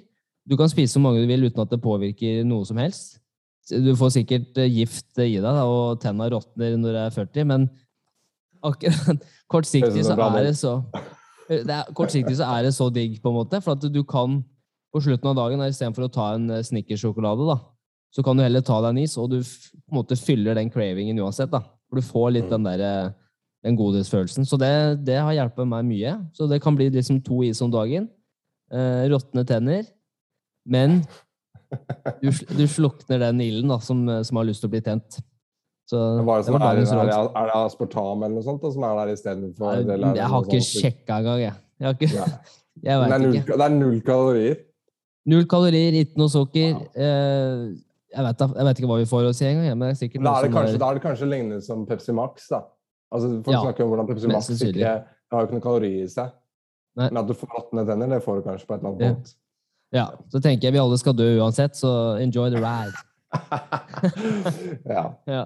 [0.49, 3.19] Du kan spise så mange du vil uten at det påvirker noe som helst.
[3.71, 7.47] Du får sikkert eh, gift i deg, da, og tenna råtner når du er 40,
[7.47, 7.67] men
[8.63, 10.55] akkurat kortsiktig så er det.
[10.59, 10.81] så
[11.47, 14.41] det er, Kortsiktig så er det så digg, på en måte, for at du kan
[14.93, 17.57] på slutten av dagen, istedenfor å ta en snickersjokolade, da,
[18.13, 20.69] så kan du heller ta deg en is, og du på en måte fyller den
[20.73, 21.49] cravingen uansett.
[21.49, 21.63] da.
[21.89, 23.11] For du får litt den der, eh,
[23.63, 24.45] den godhetsfølelsen.
[24.47, 24.71] Så det,
[25.07, 26.15] det har hjulpet meg mye.
[26.35, 28.09] Så det kan bli liksom to is om dagen.
[28.73, 29.85] Eh, Råtne tenner.
[30.67, 31.01] Men
[32.21, 35.19] du, du slukner den ilden da, som, som har lyst til å bli tent.
[35.89, 37.09] Så er det, var er, dagens er, råd.
[37.09, 39.73] det, er det aspartam eller noe sånt da, som er der istedenfor?
[39.75, 41.55] Jeg, eller er Jeg har ikke sjekka engang, jeg.
[41.79, 42.11] jeg, har ikke,
[42.83, 43.57] jeg Det er, null, ikke.
[43.59, 44.61] det er null kalorier.
[45.33, 46.77] Null kalorier, ikke noe sukker.
[46.77, 46.87] Wow.
[47.07, 47.65] Eh,
[48.13, 49.67] jeg, vet, jeg vet ikke hva vi får å si engang.
[49.67, 52.47] jeg, er Da er er- da er det kanskje lignende som Pepsi Max.
[52.51, 52.61] da.
[53.13, 54.83] Altså, folk Ja, snakker om hvordan Pepsi Max ikke det
[55.33, 56.33] har jo ikke noen kalori i seg.
[56.97, 57.07] Nei.
[57.09, 59.13] Men at du får råtne tenner, det får du kanskje på et eller annet Ja.
[59.13, 59.33] punkt.
[59.93, 62.97] Ja, så tenker jeg vi alle skal dø uansett, så enjoy the ride.
[64.95, 65.03] ja.
[65.29, 65.43] Ja.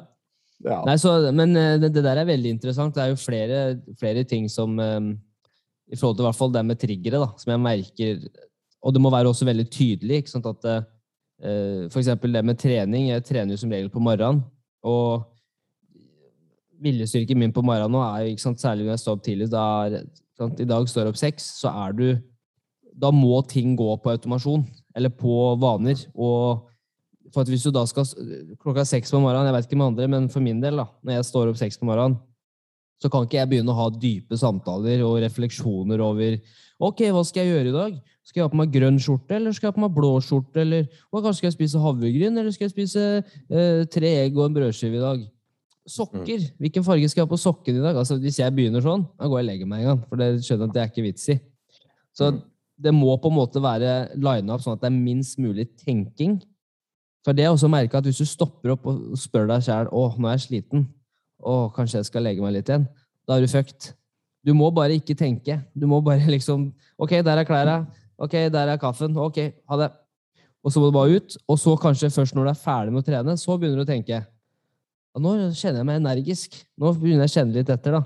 [0.64, 0.80] ja.
[0.88, 2.96] Nei, så, men eh, det, det der er veldig interessant.
[2.96, 3.62] Det er jo flere,
[4.00, 5.10] flere ting som um,
[5.88, 8.22] I forhold til hvert fall det med triggere, da, som jeg merker
[8.84, 10.22] Og det må være også veldig tydelig.
[10.24, 13.10] ikke sant, at uh, For eksempel det med trening.
[13.12, 14.44] Jeg trener jo som regel på morgenen.
[14.84, 15.24] Og
[16.84, 19.50] viljestyrken min på morgenen nå er jo, ikke sant, særlig når jeg står opp tidlig
[19.52, 22.08] da er, sant, I dag står jeg opp seks, så er du
[22.98, 24.64] Da må ting gå på automasjon.
[24.98, 26.00] Eller på vaner.
[26.18, 26.64] Og
[27.30, 28.08] for at hvis du da skal
[28.58, 31.20] klokka seks på morgenen, jeg vet ikke med andre, men for min del, da, når
[31.20, 32.18] jeg står opp seks på morgenen,
[32.98, 36.40] så kan ikke jeg begynne å ha dype samtaler og refleksjoner over
[36.82, 38.00] ok, hva skal jeg gjøre i dag?
[38.26, 40.64] Skal jeg ha på meg grønn skjorte, eller skal jeg ha på meg blå skjorte?
[40.64, 44.48] Eller og kanskje skal jeg spise havregryn, eller skal jeg spise eh, tre egg og
[44.48, 45.28] en brødskive i dag?
[45.88, 46.42] Sokker.
[46.60, 47.96] Hvilken farge skal jeg ha på sokken i dag?
[47.96, 50.02] Altså, Hvis jeg begynner sånn, da går jeg og legger meg en gang.
[50.10, 51.40] For det skjønner jeg at det er ikke vits i.
[52.18, 52.42] Så Mm.
[52.82, 56.42] det må på en måte være lina opp sånn at det er minst mulig tenking.
[57.24, 60.18] For det er også merka at hvis du stopper opp og spør deg sjæl å,
[60.18, 60.88] nå er jeg sliten,
[61.40, 62.88] å, kanskje jeg skal legge meg litt igjen,
[63.28, 63.94] da er du fucked.
[64.46, 65.62] Du må bare ikke tenke.
[65.76, 67.88] Du må bare liksom Ok, der er klærne.
[68.18, 69.16] Ok, der er kaffen.
[69.18, 69.38] Ok,
[69.70, 69.92] ha det.
[70.66, 71.36] Og så må du bare ut.
[71.48, 73.94] Og så kanskje først når du er ferdig med å trene, så begynner du å
[73.94, 74.26] tenke.
[75.18, 76.60] Ja, nå kjenner jeg meg energisk.
[76.78, 78.04] Nå begynner jeg å kjenne litt etter, da.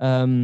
[0.00, 0.38] Um,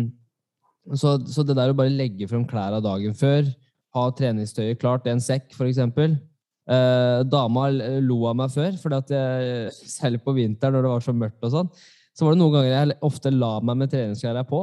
[0.92, 3.48] så, så det der å bare legge frem klærne dagen før,
[3.96, 6.18] ha treningstøyet klart i en sekk, for eksempel.
[6.64, 7.66] Eh, dama
[8.04, 8.76] lo av meg før,
[9.12, 11.70] jeg, særlig på vinteren når det var så mørkt og sånn,
[12.16, 14.60] så var det noen ganger jeg ofte la meg med treningsklærne på.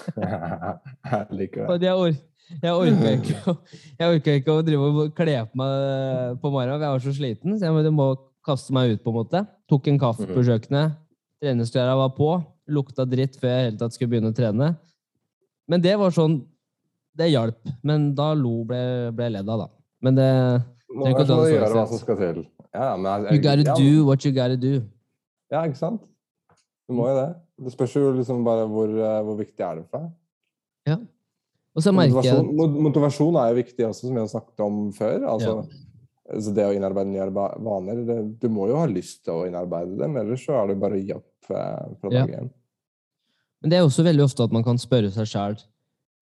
[0.10, 1.66] jeg.
[1.66, 2.12] For or
[2.50, 3.58] jeg orka ikke, å-
[4.00, 6.82] jeg orka ikke å drive og kle på meg på morgenen.
[6.82, 8.08] Jeg var så sliten, så jeg må
[8.46, 9.42] kaste meg ut, på en måte.
[9.70, 10.96] Tok en kaffe på kjøkkenet.
[11.40, 12.30] Treningsklærne var på.
[12.70, 14.70] Lukta dritt før jeg i hele tatt skulle begynne å trene.
[15.70, 16.40] Men det var sånn
[17.16, 17.58] Det hjalp.
[17.82, 18.80] Men da lo ble,
[19.14, 19.68] ble jeg ledd av, da.
[20.00, 20.30] Men det
[20.90, 22.38] Må, å må det du så gjøre hva som skal til.
[22.70, 24.74] Ja, men jeg, You gotta ja, do what you gotta do.
[25.50, 26.04] Ja, ikke sant?
[26.86, 27.28] Du må jo det.
[27.60, 30.12] Det spørs jo liksom bare hvor, eh, hvor viktig er det for deg.
[30.88, 30.96] Ja.
[31.76, 34.78] Og så merker jeg Motivasjon, motivasjon er jo viktig også, som vi har snakket om
[34.96, 35.26] før.
[35.34, 35.52] Altså,
[36.30, 38.00] altså det å innarbeide nye vaner.
[38.06, 40.98] Det, du må jo ha lyst til å innarbeide dem, ellers så er det bare
[40.98, 42.50] å gi opp eh, fra dag én.
[43.60, 45.54] Men det er også veldig ofte at man kan spørre seg sjøl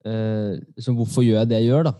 [0.03, 1.93] eh, liksom, Hvorfor gjør jeg det jeg gjør, da?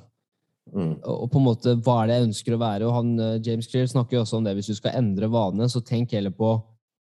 [0.70, 0.92] Mm.
[1.02, 2.90] Og på en måte, hva er det jeg ønsker å være?
[2.90, 4.58] Og han, eh, James Clear snakker jo også om det.
[4.58, 6.54] Hvis du skal endre vanene, så tenk heller på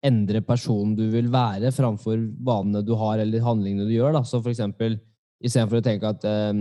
[0.02, 4.16] endre personen du vil være, framfor vanene du har eller handlingene du gjør.
[4.16, 4.24] Da.
[4.26, 4.98] Så for eksempel,
[5.42, 6.60] istedenfor å tenke at, um,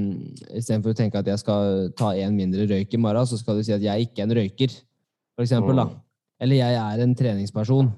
[0.50, 3.76] å tenke at jeg skal ta en mindre røyk i morgen, så skal du si
[3.76, 4.74] at jeg ikke er en røyker,
[5.38, 5.78] for eksempel.
[5.78, 5.86] Da.
[5.90, 6.00] Mm.
[6.42, 7.92] Eller jeg er en treningsperson.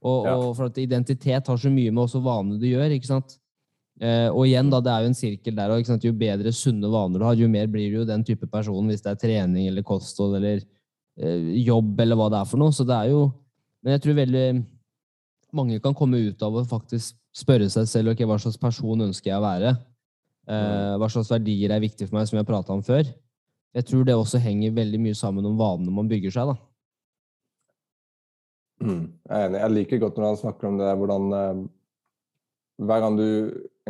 [0.00, 0.36] Og, Ja.
[0.36, 3.36] og for at identitet har så mye med også vanene du gjør, ikke sant?
[4.00, 5.84] Uh, og igjen, da, det er jo en sirkel der òg.
[6.00, 9.02] Jo bedre sunne vaner du har, jo mer blir du jo den type person hvis
[9.04, 10.62] det er trening eller kosthold eller
[11.20, 12.72] uh, jobb eller hva det er for noe.
[12.72, 13.30] Så det er jo
[13.80, 14.46] Men jeg tror veldig
[15.56, 19.30] mange kan komme ut av å faktisk spørre seg selv ok, hva slags person ønsker
[19.30, 19.70] jeg å være.
[20.48, 23.08] Eh, hva slags verdier er viktig for meg, som jeg har prata om før.
[23.76, 26.52] Jeg tror det også henger veldig mye sammen om vanene man bygger seg.
[26.52, 26.56] da.
[28.80, 29.04] Mm.
[29.28, 29.60] Jeg er enig.
[29.60, 31.60] Jeg liker godt når han snakker om det, hvordan eh,
[32.80, 33.28] hver gang du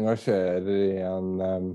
[0.00, 1.68] engasjerer i en, eh,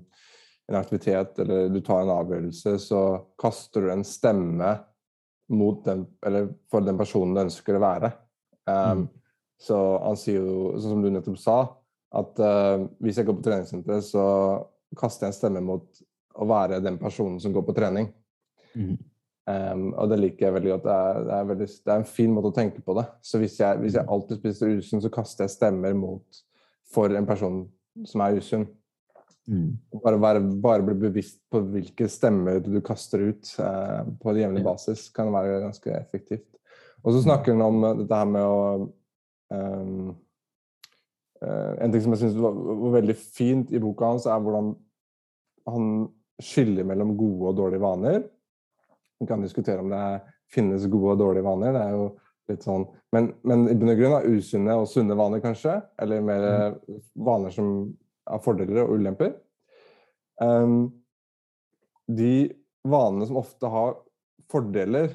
[0.70, 3.06] en aktivitet eller du tar en avgjørelse, så
[3.42, 4.76] kaster du en stemme
[5.54, 8.12] mot den, eller for den personen du ønsker å være.
[8.66, 9.10] Um, Mm.
[9.62, 11.58] Så han sier jo, sånn som du nettopp sa,
[12.16, 14.26] at uh, hvis jeg går på treningssenteret, så
[14.98, 18.10] kaster jeg en stemme mot å være den personen som går på trening.
[19.46, 20.88] Um, og det liker jeg veldig godt.
[20.88, 23.06] Det er, det, er veldig, det er en fin måte å tenke på det.
[23.26, 26.42] Så hvis jeg, hvis jeg alltid spiser usunn, så kaster jeg stemmer mot
[26.94, 27.62] for en person
[28.08, 28.66] som er usunn.
[30.02, 34.64] Bare, være, bare bli bevisst på hvilke stemmer du kaster ut eh, på en jevnlig
[34.66, 36.48] basis, kan være ganske effektivt.
[37.06, 38.64] Og så snakker hun om eh, dette her med å
[39.54, 39.92] eh,
[41.46, 44.74] En ting som jeg syns var, var veldig fint i boka hans, er hvordan
[45.70, 45.90] han
[46.42, 48.22] skiller mellom gode og dårlige vaner.
[49.20, 51.74] Vi kan diskutere om det er, finnes gode og dårlige vaner.
[51.76, 52.08] det er jo
[52.52, 55.80] litt sånn, Men, men i bunn og grunn er usunne og sunne vaner, kanskje.
[56.02, 57.70] Eller mer eh, vaner som
[58.28, 59.32] har fordeler og ulemper.
[60.42, 60.90] Um,
[62.12, 62.52] de
[62.86, 63.96] vanene som ofte har
[64.52, 65.14] fordeler,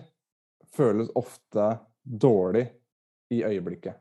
[0.74, 2.64] føles ofte dårlig
[3.30, 3.98] i øyeblikket.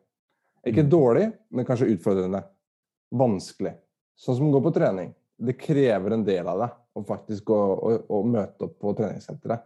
[0.65, 0.89] Ikke Mm.
[0.89, 2.43] dårlig, men kanskje utfordrende.
[3.11, 3.73] Vanskelig.
[4.19, 5.13] Sånn som å gå på trening.
[5.39, 9.61] Det krever en del av deg å faktisk gå og, og møte opp på treningssenteret.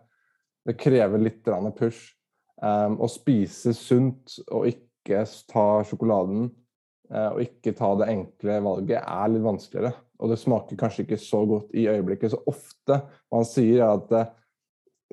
[0.65, 1.43] Det krever litt
[1.75, 2.13] push.
[2.62, 6.45] Um, å spise sunt og ikke ta sjokoladen
[7.12, 9.93] uh, og ikke ta det enkle valget er litt vanskeligere.
[10.19, 12.32] Og det smaker kanskje ikke så godt i øyeblikket.
[12.32, 13.01] Så ofte
[13.34, 14.32] han sier, er at uh,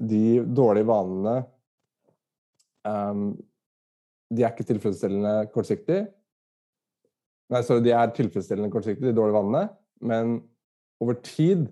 [0.00, 1.40] de dårlige vanene
[2.84, 3.32] um,
[4.30, 6.04] De er ikke tilfredsstillende kortsiktig.
[7.50, 9.64] Nei, sorry, de er tilfredsstillende kortsiktig, de dårlige vanene,
[10.06, 10.36] men
[11.02, 11.66] over tid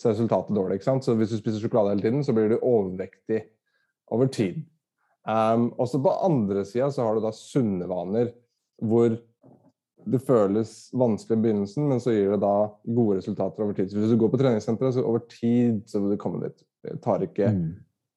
[0.00, 0.76] så er resultatet dårlig.
[0.76, 1.06] ikke sant?
[1.06, 3.40] Så hvis du spiser sjokolade hele tiden, så blir du overvektig
[4.12, 4.60] over tid.
[5.22, 8.32] Um, også på andre sida så har du da sunne vaner,
[8.82, 9.14] hvor
[10.02, 13.92] det føles vanskelig i begynnelsen, men så gir det da gode resultater over tid.
[13.92, 16.64] Så hvis du går på treningssenteret, så over tid så vil du komme dit.
[16.82, 17.52] Det tar ikke,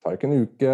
[0.02, 0.74] tar ikke en uke,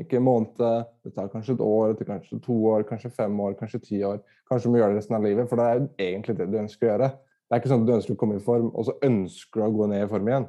[0.00, 0.88] ikke en måned.
[1.04, 4.18] Det tar kanskje et år, etter kanskje to år, kanskje fem år, kanskje ti år.
[4.50, 6.88] Kanskje du må gjøre det resten av livet, for det er egentlig det du ønsker
[6.88, 7.10] å gjøre.
[7.44, 9.66] Det er ikke sånn at du ønsker å komme i form, og så ønsker du
[9.66, 10.48] å gå ned i form igjen.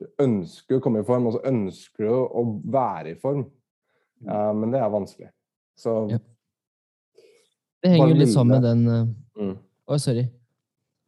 [0.00, 3.44] Du ønsker å komme i form, og så ønsker du å være i form.
[4.26, 5.30] Uh, men det er vanskelig.
[5.78, 6.20] Så Ja.
[7.80, 9.06] Det henger jo litt sammen med den eh,
[9.40, 9.52] mm.
[9.88, 10.26] Oi, sorry.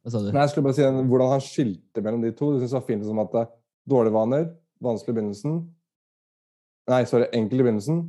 [0.01, 0.31] Hva sa du?
[0.31, 2.49] Nei, jeg skulle bare si hvordan han skilte mellom de to.
[2.53, 3.43] Det synes jeg var fint som at det,
[3.93, 4.47] dårlige vaner,
[4.83, 5.59] vanskelig i begynnelsen.
[6.91, 8.01] Nei, sorry, enkel i begynnelsen,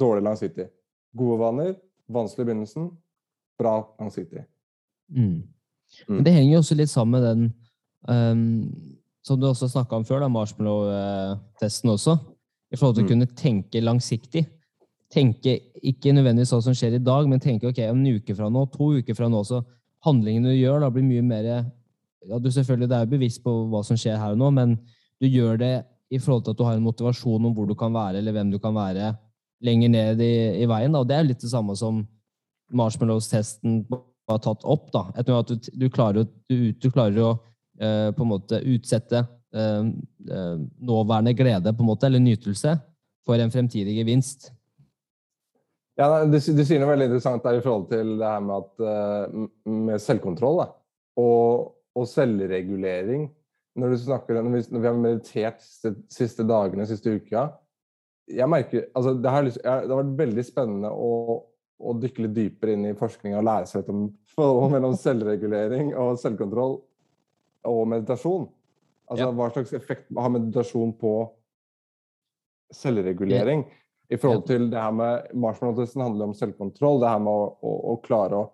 [0.00, 0.68] dårlig langsiktig.
[1.16, 1.74] Gode vaner,
[2.12, 2.90] vanskelig i begynnelsen,
[3.58, 4.44] bra langsiktig.
[5.08, 5.42] Mm.
[6.08, 6.20] Mm.
[6.24, 7.46] Det henger jo også litt sammen med den
[8.12, 12.14] um, Som du også snakka om før, da, marshmallow-testen også.
[12.72, 13.10] I forhold til å Mm.
[13.12, 14.46] kunne tenke langsiktig.
[15.10, 18.66] Tenke ikke nødvendigvis hva som skjer i dag, men tenke ok, en uke fra nå,
[18.72, 19.62] to uker fra nå, så
[20.04, 21.44] handlingene du gjør, da blir mye mer
[22.28, 24.78] ja, du selvfølgelig, Det er jo bevisst på hva som skjer her og nå, men
[25.20, 27.92] du gjør det i forhold til at du har en motivasjon om hvor du kan
[27.94, 29.12] være, eller hvem du kan være
[29.64, 30.94] lenger ned i, i veien.
[30.94, 31.02] Da.
[31.02, 32.04] Og det er litt det samme som
[32.78, 33.82] marshmallows-testen
[34.28, 34.90] har tatt opp.
[34.94, 35.08] da.
[35.18, 37.32] Etter at du, du, klarer, du, du klarer å
[37.80, 39.88] eh, på en måte utsette eh,
[40.30, 40.54] eh,
[40.90, 42.76] nåværende glede på en måte, eller nytelse
[43.28, 44.52] for en fremtidig gevinst.
[45.98, 48.86] Ja, du, du sier noe veldig interessant der i forhold til det her med, at,
[48.86, 50.68] eh, med selvkontroll da.
[51.18, 53.26] og, og selvregulering.
[53.78, 57.48] Når, du snakker, når, vi, når vi har meditert siste, siste dagene, siste uka
[58.28, 61.38] jeg merker, altså det, har, det har vært veldig spennende å,
[61.78, 64.02] å dykke litt dypere inn i forskninga og lære seg litt om
[64.34, 66.78] forholdet mellom selvregulering og selvkontroll
[67.68, 68.46] og meditasjon.
[69.08, 69.32] Altså Ja.
[69.32, 71.12] Hva slags effekt har meditasjon på
[72.76, 73.64] selvregulering?
[74.08, 77.00] I forhold til det her med Marshmallow-testen handler om selvkontroll.
[77.00, 78.46] Det her med å, å, å klare å,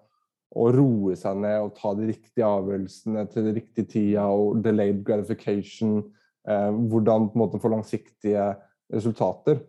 [0.54, 5.02] å roe seg ned og ta de riktige avgjørelsene til de riktige tida, og delayed
[5.06, 6.02] gratification.
[6.48, 8.52] Eh, hvordan på en måte få langsiktige
[8.92, 9.62] resultater.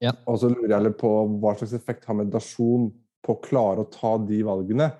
[0.00, 0.14] Ja.
[0.28, 1.10] Og så lurer jeg litt på
[1.42, 2.88] hva slags effekt har meditasjon
[3.24, 4.90] på å klare å ta de valgene.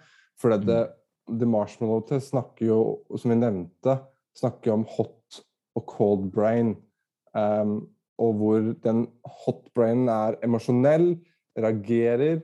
[0.41, 0.83] For det,
[1.31, 2.81] The Marshmallow Test snakker jo,
[3.17, 3.97] som vi nevnte,
[4.37, 5.41] snakker om hot
[5.79, 6.75] og cold brain.
[7.37, 7.89] Um,
[8.21, 9.07] og hvor den
[9.45, 11.15] hot brainen er emosjonell,
[11.59, 12.43] reagerer,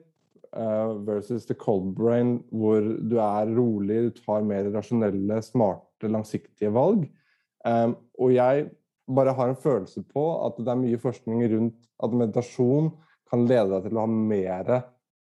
[1.06, 7.06] versus the cold brain, hvor du er rolig, du tar mer rasjonelle, smarte, langsiktige valg.
[7.66, 8.68] Um, og jeg
[9.06, 12.90] bare har en følelse på at det er mye forskning rundt at meditasjon
[13.30, 14.72] kan lede deg til å ha mer,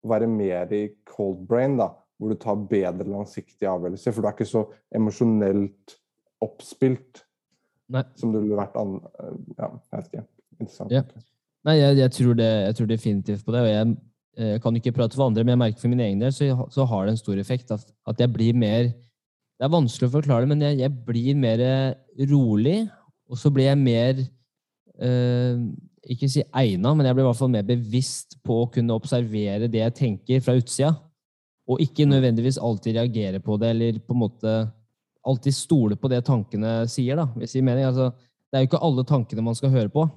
[0.07, 4.15] være mer i cold brain, da, hvor du tar bedre langsiktige avgjørelser.
[4.15, 4.65] For du er ikke så
[4.95, 5.97] emosjonelt
[6.43, 7.23] oppspilt
[7.93, 8.05] Nei.
[8.19, 8.99] som du ville vært an...
[9.59, 10.25] Ja, jeg vet ikke.
[10.59, 10.95] Interessant.
[10.95, 11.03] Ja.
[11.67, 13.63] Nei, jeg, jeg, tror det, jeg tror definitivt på det.
[13.63, 13.95] og jeg,
[14.39, 16.87] jeg kan ikke prate for andre, men jeg merker for min egen del så, så
[16.89, 17.71] har det en stor effekt.
[17.75, 18.93] At, at, jeg blir mer
[19.61, 21.61] Det er vanskelig å forklare det, men jeg, jeg blir mer
[22.31, 22.79] rolig.
[23.31, 24.23] Og så blir jeg mer
[25.05, 25.61] øh,
[26.11, 29.69] Ikke si egna, men jeg blir i hvert fall mer bevisst på å kunne observere
[29.71, 30.95] det jeg tenker fra utsida.
[31.71, 34.57] Og ikke nødvendigvis alltid reagere på det, eller på en måte
[35.23, 37.21] alltid stole på det tankene sier.
[37.21, 37.87] da, hvis jeg mener.
[37.93, 38.11] Altså,
[38.51, 40.09] det er jo ikke alle tankene man skal høre på.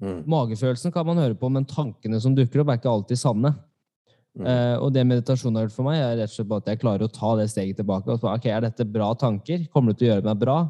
[0.00, 0.20] Mm.
[0.32, 3.52] Magefølelsen kan man høre på, men tankene som dukker opp, er ikke alltid sanne.
[4.38, 4.46] Mm.
[4.46, 7.06] Eh, og det meditasjonen har gjort for meg, er rett og slett at jeg klarer
[7.06, 8.08] å ta det steget tilbake.
[8.08, 9.66] og så, ok, Er dette bra tanker?
[9.72, 10.60] Kommer det til å gjøre meg bra?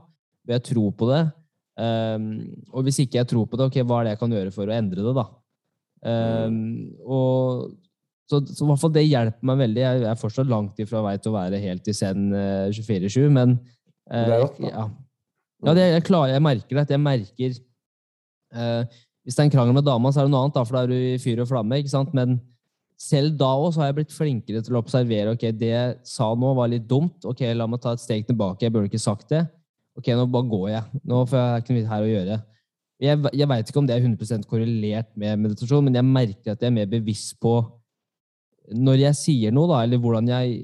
[0.47, 1.25] Vil jeg tro på det?
[1.81, 2.25] Um,
[2.75, 4.69] og hvis ikke jeg tror på det, ok, hva er det jeg kan gjøre for
[4.69, 5.15] å endre det?
[5.17, 5.27] da?
[6.01, 6.57] Um,
[7.05, 7.77] og
[8.31, 9.85] så, så i hvert fall det hjelper meg veldig.
[9.85, 13.57] Jeg er fortsatt langt ifra vei til å være helt i zen uh, 24-7, men
[13.59, 14.73] uh, Det er godt, da.
[14.73, 14.85] ja,
[15.67, 16.87] ja det, jeg, klarer, jeg merker det.
[16.95, 17.57] Jeg merker
[18.57, 20.77] uh, Hvis det er en krangel med dama, så er det noe annet, da, for
[20.77, 21.79] da er du i fyr og flamme.
[21.81, 22.13] ikke sant?
[22.17, 22.39] Men
[23.01, 26.53] selv da også har jeg blitt flinkere til å observere ok, det jeg sa nå,
[26.57, 27.25] var litt dumt.
[27.25, 28.67] ok, La meg ta et steg tilbake.
[28.67, 29.45] Jeg burde ikke sagt det.
[29.99, 31.03] Ok, nå bare går jeg.
[31.09, 32.39] Nå får jeg ikke noe her å gjøre.
[33.01, 36.61] Jeg, jeg veit ikke om det er 100% korrelert med meditasjon, men jeg merker at
[36.61, 37.55] jeg er mer bevisst på
[38.71, 40.59] når jeg sier noe, da, eller hvordan jeg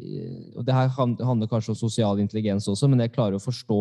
[0.55, 3.81] og Det her handler kanskje om sosial intelligens også, men jeg klarer å forstå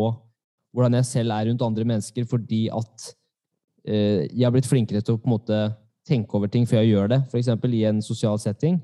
[0.74, 3.12] hvordan jeg selv er rundt andre mennesker fordi at
[3.86, 5.58] jeg har blitt flinkere til å på en måte
[6.06, 7.20] tenke over ting før jeg gjør det.
[7.30, 7.50] F.eks.
[7.70, 8.80] i en sosial setting.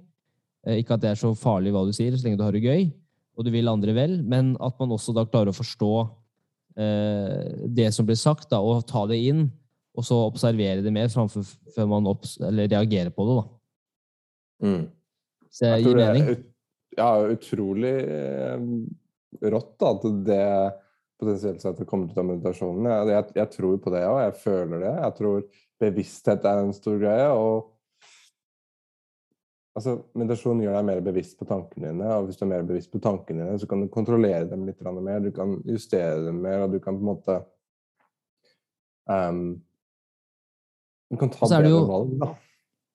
[0.66, 2.62] Eh, ikke at det er så farlig hva du sier, så lenge du har det
[2.64, 2.90] gøy
[3.32, 5.90] og du vil andre vel, men at man også da klarer å forstå
[6.76, 9.46] eh, det som blir sagt, da, og ta det inn,
[9.96, 13.38] og så observere det mer framfor før man reagerer på det.
[13.38, 14.68] da.
[14.68, 14.82] Mm.
[15.52, 16.30] Så det gir tror det er mening.
[16.30, 16.46] ut,
[16.98, 18.66] ja, utrolig eh,
[19.52, 20.46] rått da, at det
[21.22, 22.88] potensielt sett kommer ut av meditasjonen.
[22.90, 24.94] Jeg, jeg, jeg tror på det òg, jeg føler det.
[25.06, 25.44] Jeg tror
[25.82, 27.28] bevissthet er en stor greie.
[27.32, 27.70] og
[29.78, 32.92] altså, Meditasjon gjør deg mer bevisst på tankene dine, og hvis du er mer bevisst
[32.92, 36.66] på tankene dine, så kan du kontrollere dem litt mer, du kan justere dem mer,
[36.66, 37.38] og du kan på en måte
[39.10, 39.44] um,
[41.12, 42.32] Du kan ta bedre jo- valg, da.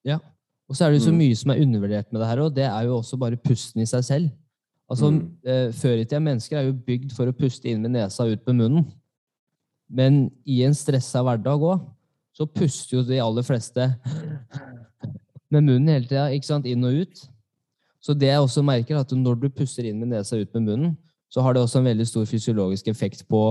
[0.08, 0.20] Ja.
[0.68, 1.18] Og så er det jo så Mm.
[1.22, 2.54] mye som er undervurdert med det her òg.
[2.56, 4.30] Det er jo også bare pusten i seg selv.
[4.90, 5.38] Altså, Mm.
[5.44, 8.32] eh, Før i tida mennesker er jo bygd for å puste inn med nesa og
[8.32, 8.86] ut med munnen.
[9.90, 11.82] Men i en stressa hverdag òg,
[12.34, 13.96] så puster jo de aller fleste
[15.52, 16.30] med munnen hele tida.
[16.32, 16.66] ikke sant?
[16.66, 17.28] Inn og ut.
[18.02, 20.54] Så det jeg også merker, er at når du puster inn med nesa og ut
[20.54, 20.98] med munnen,
[21.30, 23.42] så har det også en veldig stor fysiologisk effekt på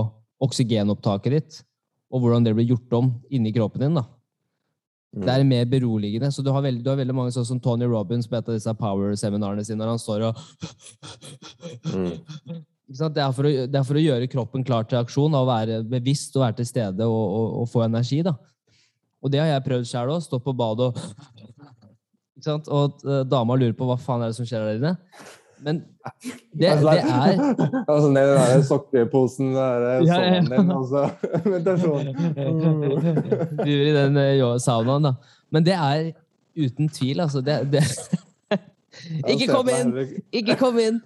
[0.41, 1.63] oksygenopptaket ditt,
[2.11, 3.93] og hvordan det blir gjort om inni kroppen din.
[3.95, 4.05] da.
[5.15, 5.23] Mm.
[5.23, 6.31] Det er mer beroligende.
[6.31, 8.57] Så du har veldig, du har veldig mange sånn som Tony Robbins på et av
[8.57, 10.43] disse power-seminarene sine, når han står og
[11.93, 12.11] Mm.
[12.87, 15.81] Det, er for å, det er for å gjøre kroppen klar til aksjon, og være
[15.91, 18.21] bevisst og være til stede og, og, og få energi.
[18.23, 18.31] da.
[19.19, 20.21] Og det har jeg prøvd sjøl òg.
[20.23, 21.01] Stå på badet og?
[22.47, 24.91] Og eh, dama lurer på hva faen er det som skjer der inne.
[25.65, 25.83] Men
[26.53, 30.87] det, Altså, det er Altså ned i den der sokkeposen, den Ja, ja, din, og
[30.87, 31.09] så
[31.45, 32.07] meditasjon.
[33.67, 35.13] I den eh, saunaen, da.
[35.49, 36.11] Men det er
[36.57, 37.41] uten tvil, altså.
[37.41, 37.83] Det, det
[39.27, 39.93] Ikke kom inn!
[40.31, 41.01] Ikke kom inn!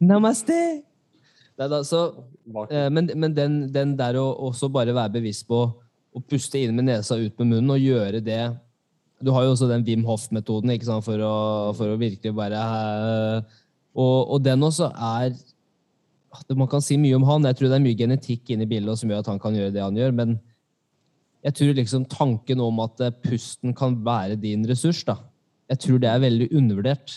[0.00, 0.60] Namaste!
[1.56, 2.10] Nei da, så
[2.70, 5.60] Eh, Men, men den, den der å også bare være bevisst på
[6.16, 8.42] å puste inn med nesa ut med munnen og gjøre det
[9.24, 11.22] Du har jo også den Wim sant, for,
[11.78, 13.54] for å virkelig bare eh,
[13.96, 15.36] og, og den også er
[16.52, 17.46] Man kan si mye om han.
[17.48, 19.80] Jeg tror det er mye genetikk inni bildet som gjør at han kan gjøre det
[19.80, 20.12] han gjør.
[20.12, 20.34] Men
[21.46, 25.16] jeg tror liksom tanken om at eh, pusten kan være din ressurs, da.
[25.72, 27.16] Jeg tror det er veldig undervurdert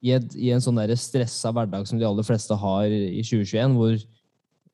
[0.00, 3.98] i, et, i en sånn stressa hverdag som de aller fleste har i 2021, hvor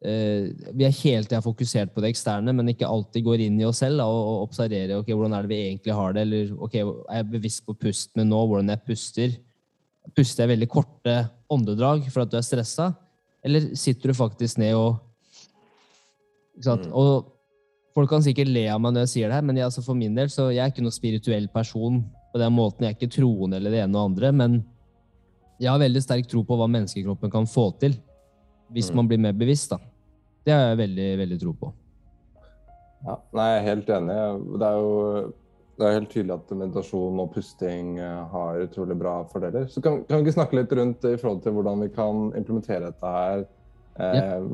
[0.07, 3.81] vi er hele tida fokusert på det eksterne, men ikke alltid går inn i oss
[3.83, 6.27] selv da, og, observerer ok, hvordan er det vi egentlig har det.
[6.27, 9.35] Eller ok, er jeg bevisst på pusten min nå, hvordan jeg puster?
[10.15, 11.17] Puster jeg veldig korte
[11.51, 12.93] åndedrag for at du er stressa?
[13.47, 15.01] Eller sitter du faktisk ned og
[16.57, 16.87] ikke sant?
[16.95, 17.33] Og
[17.97, 19.99] folk kan sikkert le av meg når jeg sier det her, men jeg, altså for
[19.99, 22.01] min del så jeg er ikke noen spirituell person
[22.33, 22.87] på den måten.
[22.87, 24.61] Jeg er ikke troende eller det ene og andre, men
[25.59, 27.97] jeg har veldig sterk tro på hva menneskekroppen kan få til
[28.75, 29.71] hvis man blir mer bevisst.
[29.73, 29.79] da.
[30.47, 31.73] Det har jeg veldig, veldig tro på.
[33.07, 34.21] Ja, nei, jeg er helt enig.
[34.61, 34.95] Det er jo
[35.77, 39.67] det er helt tydelig at meditasjon og pusting eh, har utrolig bra fordeler.
[39.69, 42.89] Så kan, kan vi ikke snakke litt rundt i forhold til hvordan vi kan implementere
[42.89, 43.43] dette her
[44.01, 44.47] eh,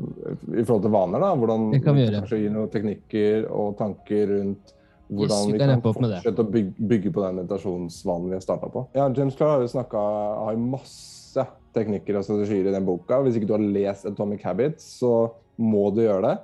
[0.59, 1.23] i forhold til vaner?
[1.23, 1.29] da?
[1.39, 2.19] Hvordan Det kan vi gjøre.
[2.19, 4.73] kanskje gi noen teknikker og tanker rundt
[5.13, 8.69] hvordan Yes, vi kan kan fortsette å bygge, bygge på den meditasjonsvanen vi har starta
[8.73, 8.85] på.
[8.97, 10.03] Ja, James Clark har jo snakka
[10.41, 13.21] har jo masse teknikker og strategier i den boka.
[13.23, 15.13] Hvis ikke du har lest Atomic Habits, så
[15.61, 16.35] må du gjøre det.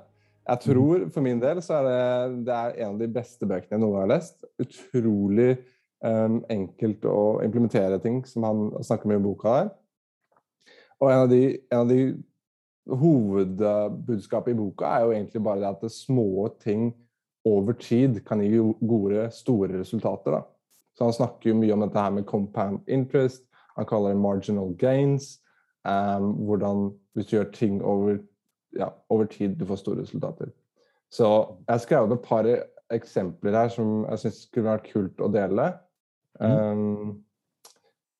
[0.50, 3.76] Jeg tror for min del så er det, det er en av de beste bøkene
[3.76, 4.40] jeg noen gang har lest.
[4.62, 5.50] Utrolig
[6.02, 9.70] um, enkelt å implementere ting som han snakker mye om i boka her.
[11.00, 12.00] Og en av de, en av de
[12.90, 16.90] hovedbudskapet i boka er jo egentlig bare det at det små ting
[17.46, 20.34] over tid kan gi gode, store resultater.
[20.34, 20.42] da.
[20.96, 23.46] Så han snakker jo mye om dette her med compound interest,
[23.76, 25.38] han kaller det marginal gains.
[25.86, 28.18] Um, hvordan hvis du gjør ting over,
[28.76, 30.52] ja, over tid, du får store resultater.
[31.10, 32.48] Så jeg har skrevet et par
[32.94, 35.66] eksempler her som jeg syns skulle vært kult å dele.
[36.40, 37.22] Um,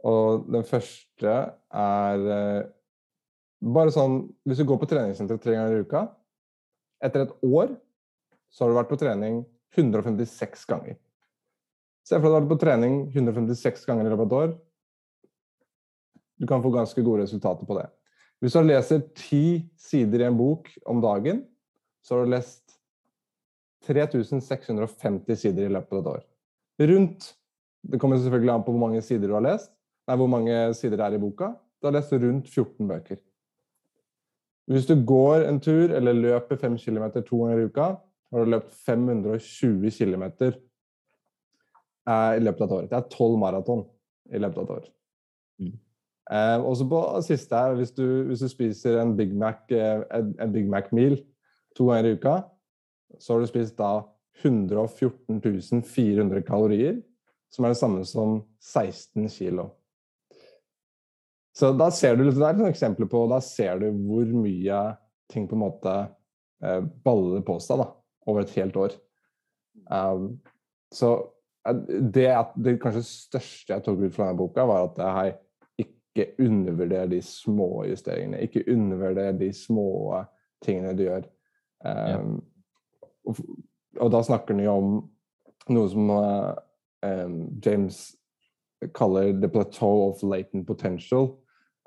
[0.06, 1.34] og den første
[1.80, 2.62] er uh,
[3.60, 4.16] bare sånn
[4.48, 6.02] Hvis du går på treningssenter tre ganger i uka,
[7.04, 7.76] etter et år
[8.50, 9.44] så har du vært på trening
[9.78, 10.98] 156 ganger.
[12.02, 14.38] Se for deg at du har vært på trening 156 ganger i løpet av et
[14.40, 14.54] år.
[16.40, 17.86] Du kan få ganske gode resultater på det.
[18.40, 19.44] Hvis du leser ti
[19.76, 21.42] sider i en bok om dagen,
[22.00, 22.78] så har du lest
[23.84, 26.22] 3650 sider i løpet av et år.
[26.90, 27.34] Rundt
[27.80, 29.70] Det kommer selvfølgelig an på hvor mange sider du har lest.
[30.04, 31.54] Nei, hvor mange sider det er i boka.
[31.80, 33.16] Du har lest rundt 14 bøker.
[34.68, 37.86] Hvis du går en tur eller løper 5 km to ganger i uka,
[38.30, 40.24] har du løpt 520 km
[42.10, 42.84] i løpet av et år.
[42.90, 43.86] Det er 12 maraton
[44.30, 44.92] i løpet av et år.
[46.30, 50.30] Eh, også på siste her, hvis du, hvis du spiser en Big Mac, eh, en,
[50.40, 51.18] en Big Mac meal
[51.76, 52.36] to ganger i uka,
[53.18, 54.04] så har du spist da
[54.44, 57.00] 114 400 kalorier,
[57.50, 59.70] som er det samme som 16 kilo.
[61.56, 64.78] Så da ser du, Det er et eksempel på Da ser du hvor mye
[65.30, 65.96] ting på en måte
[66.62, 67.90] eh, baller på seg da,
[68.30, 68.94] over et helt år.
[69.90, 70.40] Um,
[70.94, 71.12] så
[71.66, 71.76] eh,
[72.14, 75.36] det, det kanskje største jeg tok ut fra denne boka, var at jeg
[76.20, 78.40] ikke undervurder de små justeringene.
[78.40, 80.24] Ikke undervurder de små
[80.64, 81.26] tingene du gjør.
[81.84, 82.42] Um,
[83.26, 83.36] og,
[84.00, 84.94] og da snakker han jo om
[85.72, 86.52] noe som uh,
[87.06, 88.00] um, James
[88.96, 91.34] kaller the plateau of latent potential,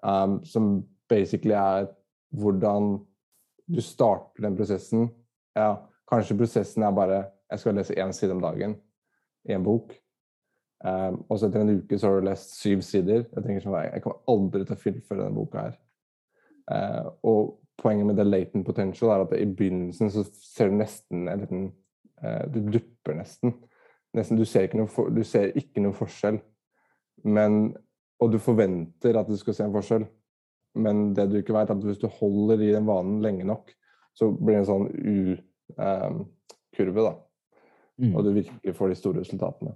[0.04, 1.90] um, som basically er
[2.34, 3.00] hvordan
[3.70, 5.10] du starter den prosessen.
[5.58, 5.76] Ja,
[6.10, 7.24] kanskje prosessen er bare
[7.54, 8.76] jeg skal lese én side om dagen
[9.50, 9.94] i en bok.
[10.84, 13.22] Um, og så etter en uke så har du lest syv sider.
[13.24, 15.78] Jeg tenker sånn, jeg kommer aldri til å fullføre denne boka her.
[16.68, 21.30] Uh, og poenget med the latent potential er at i begynnelsen så ser du nesten
[21.32, 21.64] en liten
[22.24, 23.56] uh, Du dupper nesten.
[24.14, 26.42] nesten du, ser for, du ser ikke noe forskjell.
[27.24, 27.78] Men,
[28.20, 30.06] og du forventer at du skal se en forskjell.
[30.84, 33.72] Men det du ikke vet, er at hvis du holder i den vanen lenge nok,
[34.18, 34.88] så blir det en sånn
[35.80, 37.14] U-kurve, da.
[38.02, 38.12] Mm.
[38.12, 39.76] Og du virkelig får de store resultatene.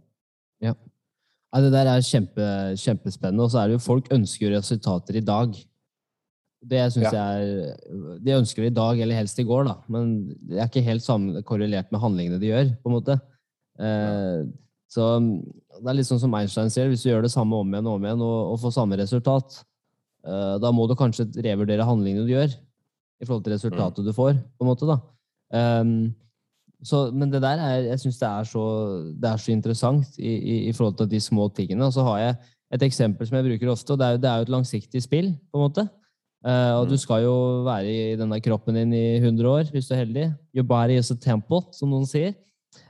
[0.66, 0.74] Ja,
[1.56, 2.46] det der er kjempe,
[2.78, 3.44] kjempespennende.
[3.46, 5.56] Og så er det jo folk ønsker resultater i dag.
[6.68, 7.12] Det syns Ja.
[7.14, 9.76] jeg er De ønsker det i dag, eller helst i går, da.
[9.88, 13.22] Men det er ikke helt sammen, korrelert med handlingene de gjør, på en måte.
[13.80, 14.44] Eh,
[14.90, 17.88] så det er litt sånn som Einstein sier, hvis du gjør det samme om igjen
[17.88, 19.64] og om igjen og, og får samme resultat,
[20.26, 22.50] eh, da må du kanskje revurdere handlingene du gjør
[23.22, 24.98] i forhold til resultatet du får, på en måte, da.
[25.54, 26.16] Ehm,
[26.84, 30.56] så, men det der er, jeg syns det, så- det er så interessant i, i,
[30.70, 31.86] i forhold til de små tingene.
[31.86, 32.36] Og så har jeg
[32.74, 35.32] et eksempel som jeg bruker ofte, og det er, det er jo et langsiktig spill,
[35.52, 35.88] på en måte.
[36.46, 36.90] Uh, og Mm.
[36.92, 40.28] du skal jo være i denne kroppen din i 100 år, hvis du er heldig.
[40.56, 42.36] Your body is a temple, som noen sier.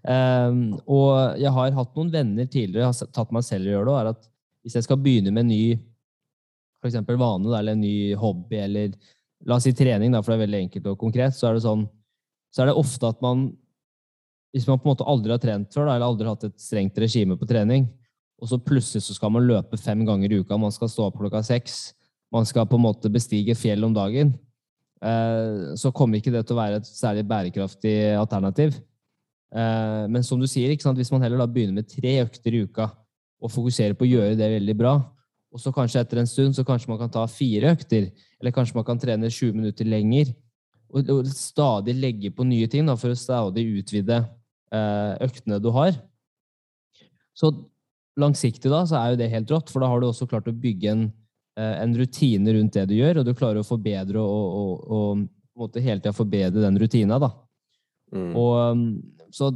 [0.04, 3.78] Um, og jeg har hatt noen venner tidligere, jeg har tatt meg selv i å
[3.78, 4.28] gjøre det, er at
[4.64, 5.78] hvis jeg skal begynne med en ny
[6.82, 8.92] for eksempel vane, eller en ny hobby, eller
[9.48, 11.64] la oss si trening, da, for det er veldig enkelt og konkret, så er det
[11.64, 11.88] sånn,
[12.54, 13.48] så er det ofte at man
[14.58, 17.38] hvis man på en måte aldri har trent før, eller aldri hatt et strengt regime
[17.38, 17.86] på trening,
[18.42, 21.18] og så plutselig så skal man løpe fem ganger i uka, man skal stå opp
[21.22, 21.94] klokka seks,
[22.34, 24.34] man skal på en måte bestige fjell om dagen,
[25.02, 28.80] eh, så kommer ikke det til å være et særlig bærekraftig alternativ.
[29.56, 32.90] Eh, men som du sier, hvis man heller da begynner med tre økter i uka
[33.38, 34.98] og fokuserer på å gjøre det veldig bra,
[35.54, 38.78] og så kanskje etter en stund så kanskje man kan ta fire økter, eller kanskje
[38.78, 40.34] man kan trene 20 minutter lenger,
[40.88, 44.22] og, stadig legge på nye ting da, for å stadig utvide
[44.74, 45.96] øktene du har.
[47.38, 47.52] Så
[48.18, 50.56] langsiktig da, så er jo det helt rått, for da har du også klart å
[50.58, 51.08] bygge en,
[51.60, 55.26] eh, en rutine rundt det du gjør, og du klarer å forbedre og, og, og,
[55.58, 57.20] på en måte hele tida forbedre den rutina.
[57.22, 57.32] da.
[58.14, 58.34] Mm.
[58.38, 59.52] Og, um, så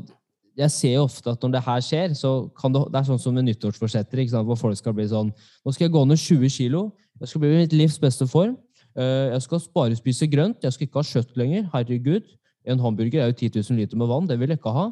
[0.57, 3.21] jeg ser jo ofte at når det her skjer, så kan det, det er sånn
[3.21, 6.19] som med nyttårsforsetter, ikke sant, hvor folk skal bli sånn Nå skal jeg gå ned
[6.19, 6.81] 20 kilo.
[7.21, 8.57] Jeg skal bli i mitt livs beste form.
[8.97, 10.65] Eh, Jeg skal bare spise grønt.
[10.65, 11.69] Jeg skal ikke ha kjøtt lenger.
[11.71, 12.33] Herregud.
[12.69, 14.27] En hamburger er jo 10 000 liter med vann.
[14.29, 14.89] Det vil jeg ikke ha.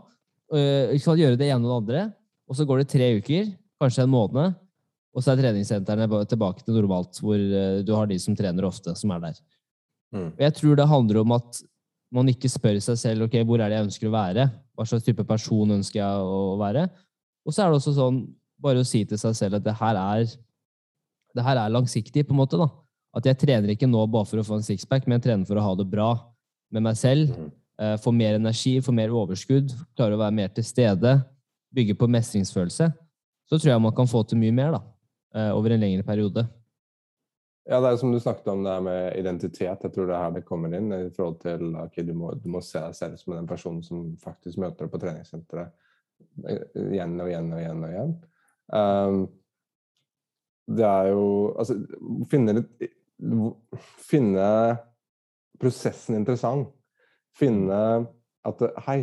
[0.49, 2.05] Jeg skal gjøre det ene og det andre.
[2.49, 4.55] Og så går det tre uker, kanskje en måned,
[5.13, 8.93] og så er treningssentrene tilbake til normalt, hvor eh, du har de som trener ofte,
[8.97, 9.39] som er der.
[10.13, 10.31] Mm.
[10.31, 11.61] Og jeg tror det handler om at
[12.13, 14.47] man ikke spør seg selv ok, hvor er det jeg ønsker å være.
[14.73, 16.87] Hva slags type person ønsker jeg å være?
[17.45, 18.23] Og så er det også sånn
[18.59, 20.33] bare å si til seg selv at det her er,
[21.37, 22.57] det her er langsiktig, på en måte.
[22.57, 22.69] da.
[23.17, 25.61] At jeg trener ikke nå bare for å få en sixpack, men jeg trener for
[25.61, 26.09] å ha det bra
[26.73, 27.33] med meg selv.
[27.79, 31.15] Eh, Få mer energi, få mer overskudd, klare å være mer til stede.
[31.75, 32.89] Bygge på mestringsfølelse.
[33.49, 34.81] Så tror jeg man kan få til mye mer da,
[35.35, 36.47] eh, over en lengre periode.
[37.69, 39.83] Ja, det er som du snakket om det her med identitet.
[39.83, 40.91] Jeg tror det er her det kommer inn.
[40.91, 44.17] i forhold til ok, du, må, du må se deg selv som den personen som
[44.17, 45.69] faktisk møter deg på treningssenteret
[46.49, 47.83] eh, igjen og igjen og igjen.
[47.83, 48.15] og igjen.
[48.69, 49.27] Um,
[50.69, 51.23] det er jo
[51.57, 51.73] Altså,
[52.29, 52.63] finne
[54.09, 54.49] Finne
[55.59, 56.69] prosessen interessant.
[57.39, 57.81] Finne
[58.47, 58.99] at Hei,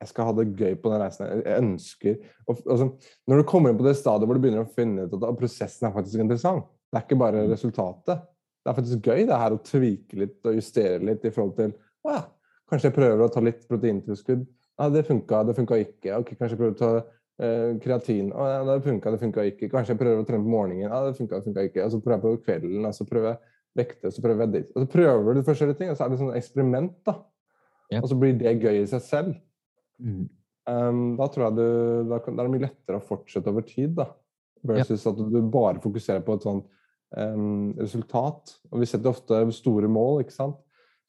[0.00, 1.28] jeg skal ha det gøy på den reisen.
[1.28, 2.90] Jeg ønsker og, altså,
[3.28, 5.88] Når du kommer inn på det stadiet hvor du begynner å finne ut at prosessen
[5.88, 8.24] er faktisk interessant, det er ikke bare resultatet.
[8.60, 11.74] Det er faktisk gøy det her å tvike litt og justere litt i forhold til
[12.06, 12.22] å ja,
[12.70, 14.42] Kanskje jeg prøver å ta litt proteintilskudd.
[14.78, 16.20] Ja, det funka, det funka ikke.
[16.20, 16.90] Ok, Kanskje jeg prøver å ta
[17.42, 18.28] eh, kreatin.
[18.30, 19.68] Å, ja, det funka, det funka ikke.
[19.72, 20.84] Kanskje jeg prøver å trene på morgenen.
[20.84, 21.82] Ja, det funka, det funka ikke.
[21.82, 23.40] Og så prøver jeg på kvelden, og så prøver jeg
[23.80, 24.70] vekter, så prøver jeg dit.
[24.74, 27.16] Og så prøver du forskjellige ting, og så er det sånn eksperiment, da.
[27.90, 28.00] Ja.
[28.02, 29.34] Og så blir det gøy i seg selv.
[30.70, 31.64] Um, da tror jeg du,
[32.10, 34.10] da, da er det mye lettere å fortsette over tid, da.
[34.70, 36.66] Versus at du bare fokuserer på et sånt
[37.16, 38.54] um, resultat.
[38.70, 40.58] Og vi setter ofte store mål, ikke sant.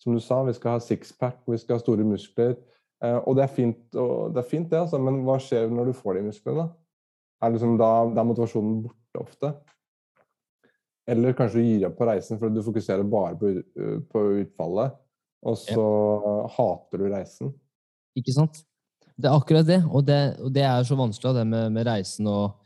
[0.02, 2.56] Som du sa, vi skal ha sixpack, vi skal ha store muskler.
[3.04, 5.92] Uh, og det er fint, og det, er fint det altså, men hva skjer når
[5.92, 6.70] du får de musklene?
[7.42, 9.54] Er liksom da, da er motivasjonen borte ofte?
[11.10, 13.50] Eller kanskje du gir opp på reisen fordi du fokuserer bare på,
[14.12, 15.01] på utfallet,
[15.42, 15.86] og så
[16.56, 17.54] hater du reisen.
[18.18, 18.62] Ikke sant?
[19.18, 22.28] Det er akkurat det, og det, og det er så vanskelig, det med, med reisen
[22.30, 22.58] og,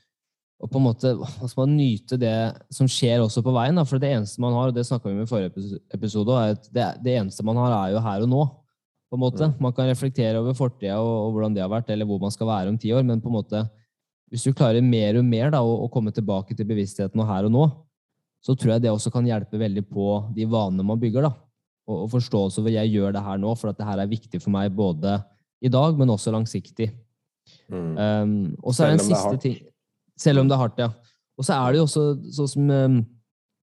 [0.64, 2.36] og på en måte hva skal man nyte det
[2.74, 3.76] som skjer også på veien.
[3.76, 3.86] Da?
[3.88, 6.70] For det eneste man har, og det snakka vi om i forrige episode, er at
[6.72, 8.44] det, det eneste man har, er jo her og nå.
[9.12, 9.50] på en måte.
[9.52, 9.58] Mm.
[9.68, 12.52] Man kan reflektere over fortida og, og hvordan det har vært, eller hvor man skal
[12.52, 13.66] være om ti år, men på en måte,
[14.32, 17.56] hvis du klarer mer og mer da, å komme tilbake til bevisstheten og her og
[17.56, 17.66] nå,
[18.46, 21.28] så tror jeg det også kan hjelpe veldig på de vanene man bygger.
[21.28, 21.45] da.
[21.86, 24.54] Og, forståelse over jeg gjør det her nå, for at det her er viktig for
[24.54, 25.20] meg både
[25.62, 26.90] i dag, men også langsiktig.
[27.70, 27.92] Mm.
[27.98, 29.58] Um, og så er det en siste ting
[30.18, 30.88] Selv om det er hardt, ja.
[31.38, 32.96] Og så er det jo også sånn som um,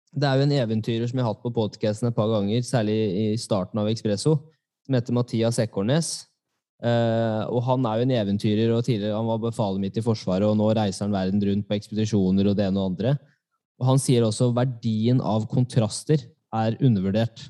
[0.09, 2.95] Det er jo en eventyrer som jeg har hatt på podcasten et par ganger, særlig
[2.95, 4.33] i starten av Ekspresso,
[4.87, 6.11] som heter Mathias Ekornes.
[6.77, 10.45] Uh, og han er jo en eventyrer, og tidligere han var befalet mitt i Forsvaret,
[10.47, 13.13] og nå reiser han verden rundt på ekspedisjoner og det ene og andre.
[13.77, 16.23] Og han sier også verdien av kontraster
[16.55, 17.49] er undervurdert.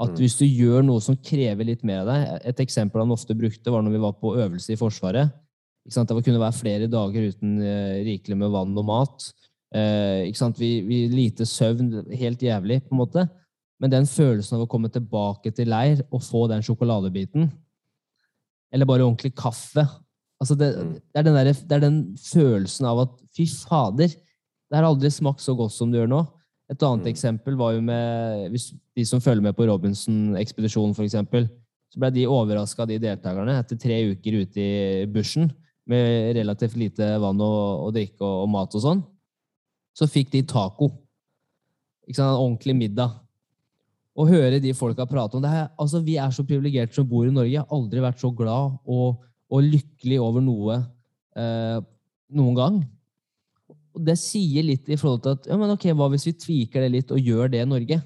[0.00, 0.16] At Mm.
[0.16, 3.70] hvis du gjør noe som krever litt mer av deg Et eksempel han ofte brukte,
[3.70, 5.32] var når vi var på øvelse i Forsvaret.
[5.88, 9.32] Det kunne være flere dager uten eh, rikelig med vann og mat.
[9.74, 10.30] Eh?
[10.58, 13.28] Vi, vi Lite søvn, helt jævlig, på en måte.
[13.80, 17.50] Men den følelsen av å komme tilbake til leir og få den sjokoladebiten,
[18.72, 19.86] eller bare ordentlig kaffe
[20.40, 20.92] altså det, Mm.
[20.94, 25.10] det, er den der, det er den følelsen av at fy fader, det har aldri
[25.10, 26.20] smakt så godt som det gjør nå.
[26.68, 27.12] Et annet Mm.
[27.12, 31.16] eksempel var jo med hvis de som følger med på Robinson-ekspedisjonen, f.eks.
[31.88, 35.48] Så ble de overraska, de deltakerne, etter tre uker ute i bushen
[35.88, 39.00] med relativt lite vann og, og drikke og, og mat og sånn.
[39.96, 40.90] Så fikk de taco.
[42.04, 42.36] Ikke sant?
[42.36, 43.16] En ordentlig middag.
[44.18, 47.24] Å høre de folka prate om det her altså Vi er så privilegerte som bor
[47.24, 47.52] i Norge.
[47.52, 50.78] Jeg har aldri vært så glad og, og lykkelig over noe
[51.38, 51.78] eh,
[52.34, 52.80] noen gang.
[53.98, 56.84] Og det sier litt i forhold til at ja, men ok, hva hvis vi tviker
[56.84, 57.98] det litt og gjør det i Norge?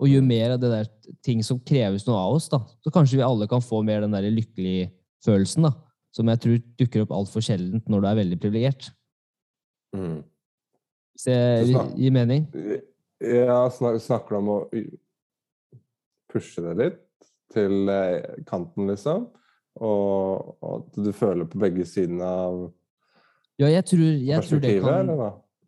[0.00, 0.88] Og gjør mer av det der
[1.22, 2.62] ting som kreves noe av oss, da.
[2.82, 4.88] Så kanskje vi alle kan få mer den der lykkelige
[5.24, 5.74] følelsen, da.
[6.14, 8.88] Som jeg tror dukker opp altfor sjeldent når du er veldig privilegert.
[9.94, 10.22] Mm.
[11.14, 11.38] Hvis det
[12.00, 12.48] gir mening?
[13.22, 14.58] Ja, snak, snakker du om å
[16.32, 17.02] pushe det litt
[17.54, 19.28] til eh, kanten, liksom.
[19.84, 22.64] Og at du føler på begge sidene av
[23.58, 25.06] Ja, jeg tror, jeg tror det kan?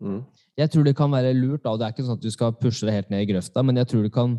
[0.01, 0.25] Mm.
[0.59, 1.63] Jeg tror det kan være lurt.
[1.63, 3.77] da, Det er ikke sånn at du skal pushe det helt ned i grøfta, men
[3.77, 4.39] jeg tror, det kan,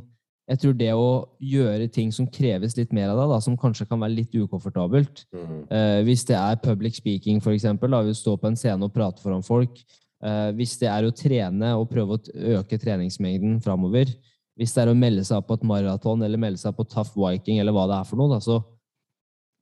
[0.50, 1.08] jeg tror det å
[1.42, 5.68] gjøre ting som kreves litt mer av deg, som kanskje kan være litt ukomfortabelt Mm.
[5.72, 8.94] eh, Hvis det er public speaking, for eksempel, da, vil stå på en scene og
[8.94, 9.80] prate foran folk.
[10.24, 14.06] eh, hvis det er å trene og prøve å øke treningsmengden framover.
[14.58, 17.14] Hvis det er å melde seg opp på et maraton eller melde seg på Tough
[17.16, 18.30] Viking eller hva det er for noe.
[18.34, 18.64] Da, så,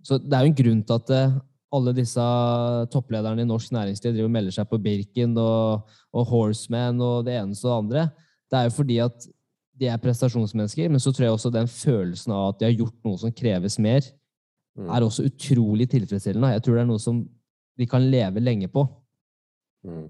[0.02, 1.34] så det er jo en grunn til at eh,
[1.76, 2.26] alle disse
[2.94, 7.38] topplederne i norsk næringsliv driver og melder seg på Birken og, og Horseman og det
[7.40, 8.06] eneste og det andre.
[8.52, 9.28] Det er jo fordi at
[9.76, 13.00] de er prestasjonsmennesker, men så tror jeg også den følelsen av at de har gjort
[13.04, 14.06] noe som kreves mer,
[14.76, 14.90] Mm.
[14.92, 16.50] er også utrolig tilfredsstillende.
[16.52, 17.22] Jeg tror det er noe som
[17.80, 18.82] de kan leve lenge på.
[19.88, 20.10] Mm.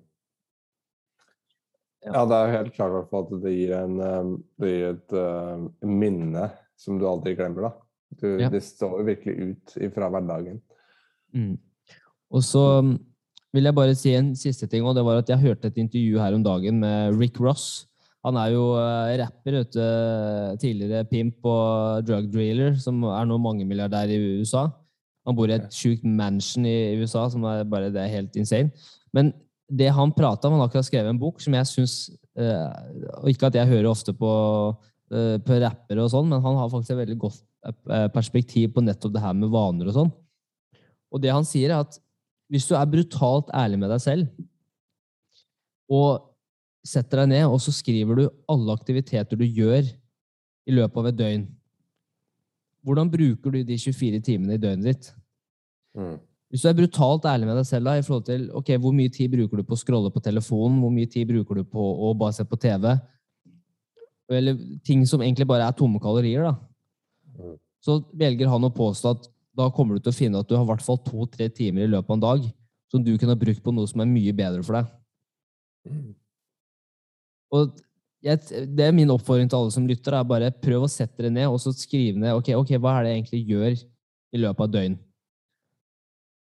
[2.06, 2.26] Ja.
[2.26, 5.68] Det er helt klart hvert fall at det gir, en, eh, det gir et uh,
[5.86, 6.48] minne
[6.78, 7.70] som du aldri glemmer.
[7.70, 7.72] da.
[8.22, 8.50] Du, Ja.
[8.50, 10.62] Det står virkelig ut fra hverdagen.
[11.36, 11.58] Mm.
[12.36, 12.96] Og så mm,
[13.56, 16.22] vil jeg bare si en siste ting, og det var at jeg hørte et intervju
[16.22, 17.86] her om dagen med Rick Ross.
[18.26, 19.84] Han er jo eh, rapper, vet du,
[20.64, 24.66] tidligere pimp og drug driller, som er nå mangemilliardær i USA.
[25.26, 28.74] Han bor i et sjukt mansion i USA, som er bare det er helt insane.
[29.14, 29.32] Men
[29.70, 31.96] det han prata om, han har akkurat skrevet en bok som jeg syns
[32.36, 34.30] Og ikke at jeg hører ofte på,
[35.16, 37.38] eh, på rappere og sånn, men han har faktisk et veldig godt
[37.88, 40.12] eh, perspektiv på nettopp det her med vaner og sånn.
[41.16, 41.98] Og det han sier, er at
[42.52, 44.46] hvis du er brutalt ærlig med deg selv,
[45.90, 46.32] og
[46.86, 49.88] setter deg ned, og så skriver du alle aktiviteter du gjør
[50.66, 51.46] i løpet av et døgn
[52.86, 55.08] Hvordan bruker du de 24 timene i døgnet ditt?
[55.98, 56.20] Mm.
[56.54, 59.10] Hvis du er brutalt ærlig med deg selv da, i forhold til ok, hvor mye
[59.10, 62.12] tid bruker du på å scrolle på telefonen, hvor mye tid bruker du på å
[62.14, 62.92] bare se på TV,
[64.38, 66.56] eller ting som egentlig bare er tomme kalorier, da,
[67.36, 67.58] Mm.
[67.84, 69.26] så velger han å påstå at
[69.56, 71.92] da kommer du til å finne at du har i hvert fall to-tre timer i
[71.92, 72.46] løpet av en dag
[72.92, 74.94] som du kunne ha brukt på noe som er mye bedre for deg.
[75.90, 76.14] Mm.
[77.56, 77.82] Og
[78.26, 81.34] jeg, det er min oppfordring til alle som lytter, er bare prøv å sette dere
[81.34, 83.76] ned og så skrive ned ok, ok, hva er det jeg egentlig gjør
[84.36, 84.98] i løpet av døgn.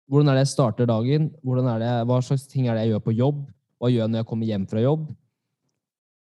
[0.09, 1.29] Hvordan er det jeg starter dagen?
[1.43, 3.45] Hvordan er det, hva slags ting er det jeg gjør på jobb?
[3.81, 5.05] Hva gjør jeg når jeg kommer hjem fra jobb?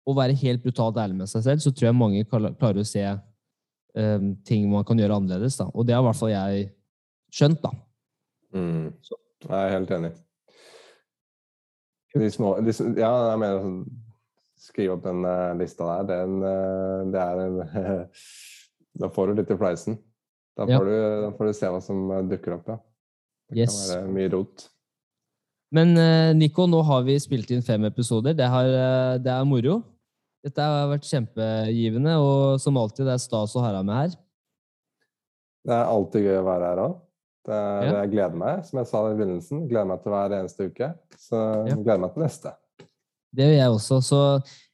[0.07, 3.03] Å være helt brutalt ærlig med seg selv, så tror jeg mange klarer å se
[3.97, 5.57] eh, ting man kan gjøre annerledes.
[5.59, 5.67] Da.
[5.73, 6.67] Og det har i hvert fall jeg
[7.33, 7.61] skjønt.
[7.65, 7.71] da.
[8.55, 8.93] Mm.
[9.47, 10.13] Jeg er helt enig.
[12.17, 13.71] De små, de, ja, jeg mener å
[14.57, 17.59] Skrive opp den uh, lista der, den, uh, det er en
[19.03, 19.99] Da får du litt i fleisen.
[20.57, 20.79] Da Ja.
[20.79, 20.95] får, du,
[21.27, 21.99] da får du se hva som
[22.31, 22.79] dukker opp, ja.
[23.53, 23.75] Det Yes.
[23.77, 24.65] kan være mye rot.
[25.77, 25.93] Men
[26.39, 28.33] Nico, nå har vi spilt inn fem episoder.
[28.33, 28.65] Det, har,
[29.21, 29.77] det er moro.
[30.45, 34.15] Dette har vært kjempegivende, og som alltid, det er stas å ha deg med her.
[35.67, 36.95] Det er alltid gøy å være her òg.
[37.47, 37.91] Ja.
[38.03, 39.67] Jeg gleder meg, som jeg sa i begynnelsen.
[39.69, 40.89] Gleder meg til hver eneste uke.
[41.15, 41.75] Så Ja.
[41.75, 42.51] gleder meg til neste.
[43.33, 44.01] Det gjør jeg også.
[44.03, 44.19] Så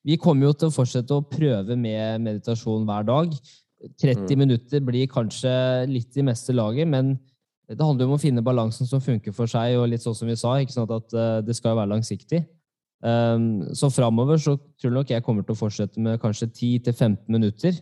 [0.06, 3.32] vi kommer jo til å fortsette å prøve med meditasjon hver dag.
[4.00, 4.40] 30 Mm.
[4.40, 7.20] minutter blir kanskje litt i meste laget, men
[7.70, 10.28] det handler jo om å finne balansen som funker for seg, og litt sånn som
[10.28, 12.46] vi sa, ikke sant at eh, det skal være langsiktig.
[13.04, 17.76] Um, så framover så tror nok jeg kommer til å fortsette med kanskje 10-15 minutter.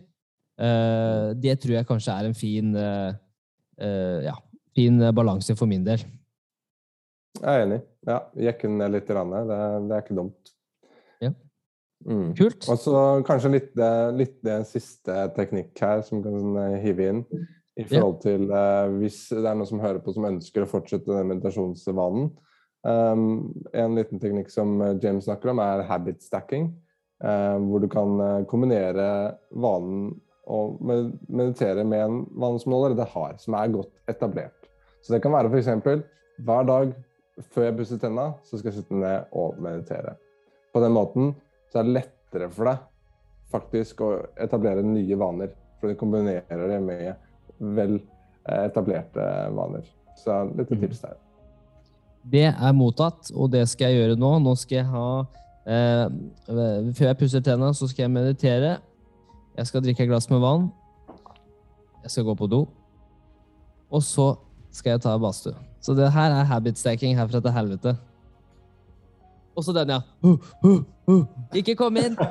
[0.58, 3.14] Uh, det tror jeg kanskje er en fin, uh,
[3.78, 4.34] uh, ja,
[4.74, 6.02] fin balanse for min del.
[7.38, 7.80] Jeg er enig.
[8.08, 8.18] Ja,
[8.48, 9.06] Jekke den ned litt.
[9.06, 10.52] Det, det er ikke dumt.
[11.22, 11.32] Ja.
[12.02, 12.28] Mm.
[12.38, 12.66] Kult.
[12.66, 13.72] Og så kanskje litt,
[14.18, 17.26] litt det siste teknikk her som kan hive inn.
[17.78, 18.50] I forhold til
[18.98, 22.26] hvis det er noen som hører på som ønsker å fortsette den meditasjonsvanen.
[22.84, 26.72] Um, en liten teknikk som eh, James snakker om, er habit stacking.
[27.22, 29.04] Um, hvor du kan eh, kombinere
[29.54, 30.08] vanen
[30.50, 34.66] å med- meditere med en vane som du allerede har, som er godt etablert.
[35.02, 35.68] Så det kan være f.eks.
[36.42, 36.92] hver dag
[37.54, 40.16] før jeg pusser tenna, så skal jeg sitte ned og meditere.
[40.74, 41.30] På den måten
[41.70, 42.82] så er det lettere for deg
[43.52, 44.10] faktisk å
[44.40, 45.54] etablere nye vaner.
[45.78, 47.14] For du kombinerer det med
[47.78, 48.00] vel
[48.48, 49.86] eh, etablerte vaner.
[50.18, 50.80] Så litt Mhm.
[50.82, 51.16] tips der.
[52.22, 54.30] Det er mottatt, og det skal jeg gjøre nå.
[54.44, 55.06] Nå skal jeg ha
[55.66, 56.04] eh,
[56.94, 58.76] Før jeg pusser tennene, så skal jeg meditere.
[59.58, 60.70] Jeg skal drikke et glass med vann.
[62.02, 62.62] Jeg skal gå på do.
[63.92, 64.32] Og så
[64.72, 65.58] skal jeg ta badstue.
[65.82, 67.96] Så det her er habit stacking herfra til helvete.
[69.56, 70.00] Og så den, ja.
[70.22, 71.24] Uh, uh, uh.
[71.54, 72.16] Ikke kom inn!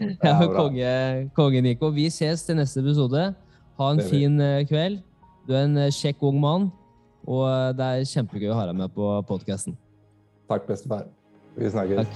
[0.00, 1.88] Ja, Ja, konge, konge Nico.
[1.88, 3.34] Vi ses til neste episode.
[3.80, 5.00] Ha en fin eh, kveld.
[5.48, 6.68] Du er en eh, kjekk ung mann,
[7.28, 9.76] og eh, det er kjempegøy å ha deg med på podkasten.
[10.50, 11.04] Takk, bestefar.
[11.56, 11.96] Vi snakkes.
[12.04, 12.14] Takk.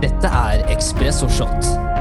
[0.00, 1.99] Dette er Ekspress og Shot.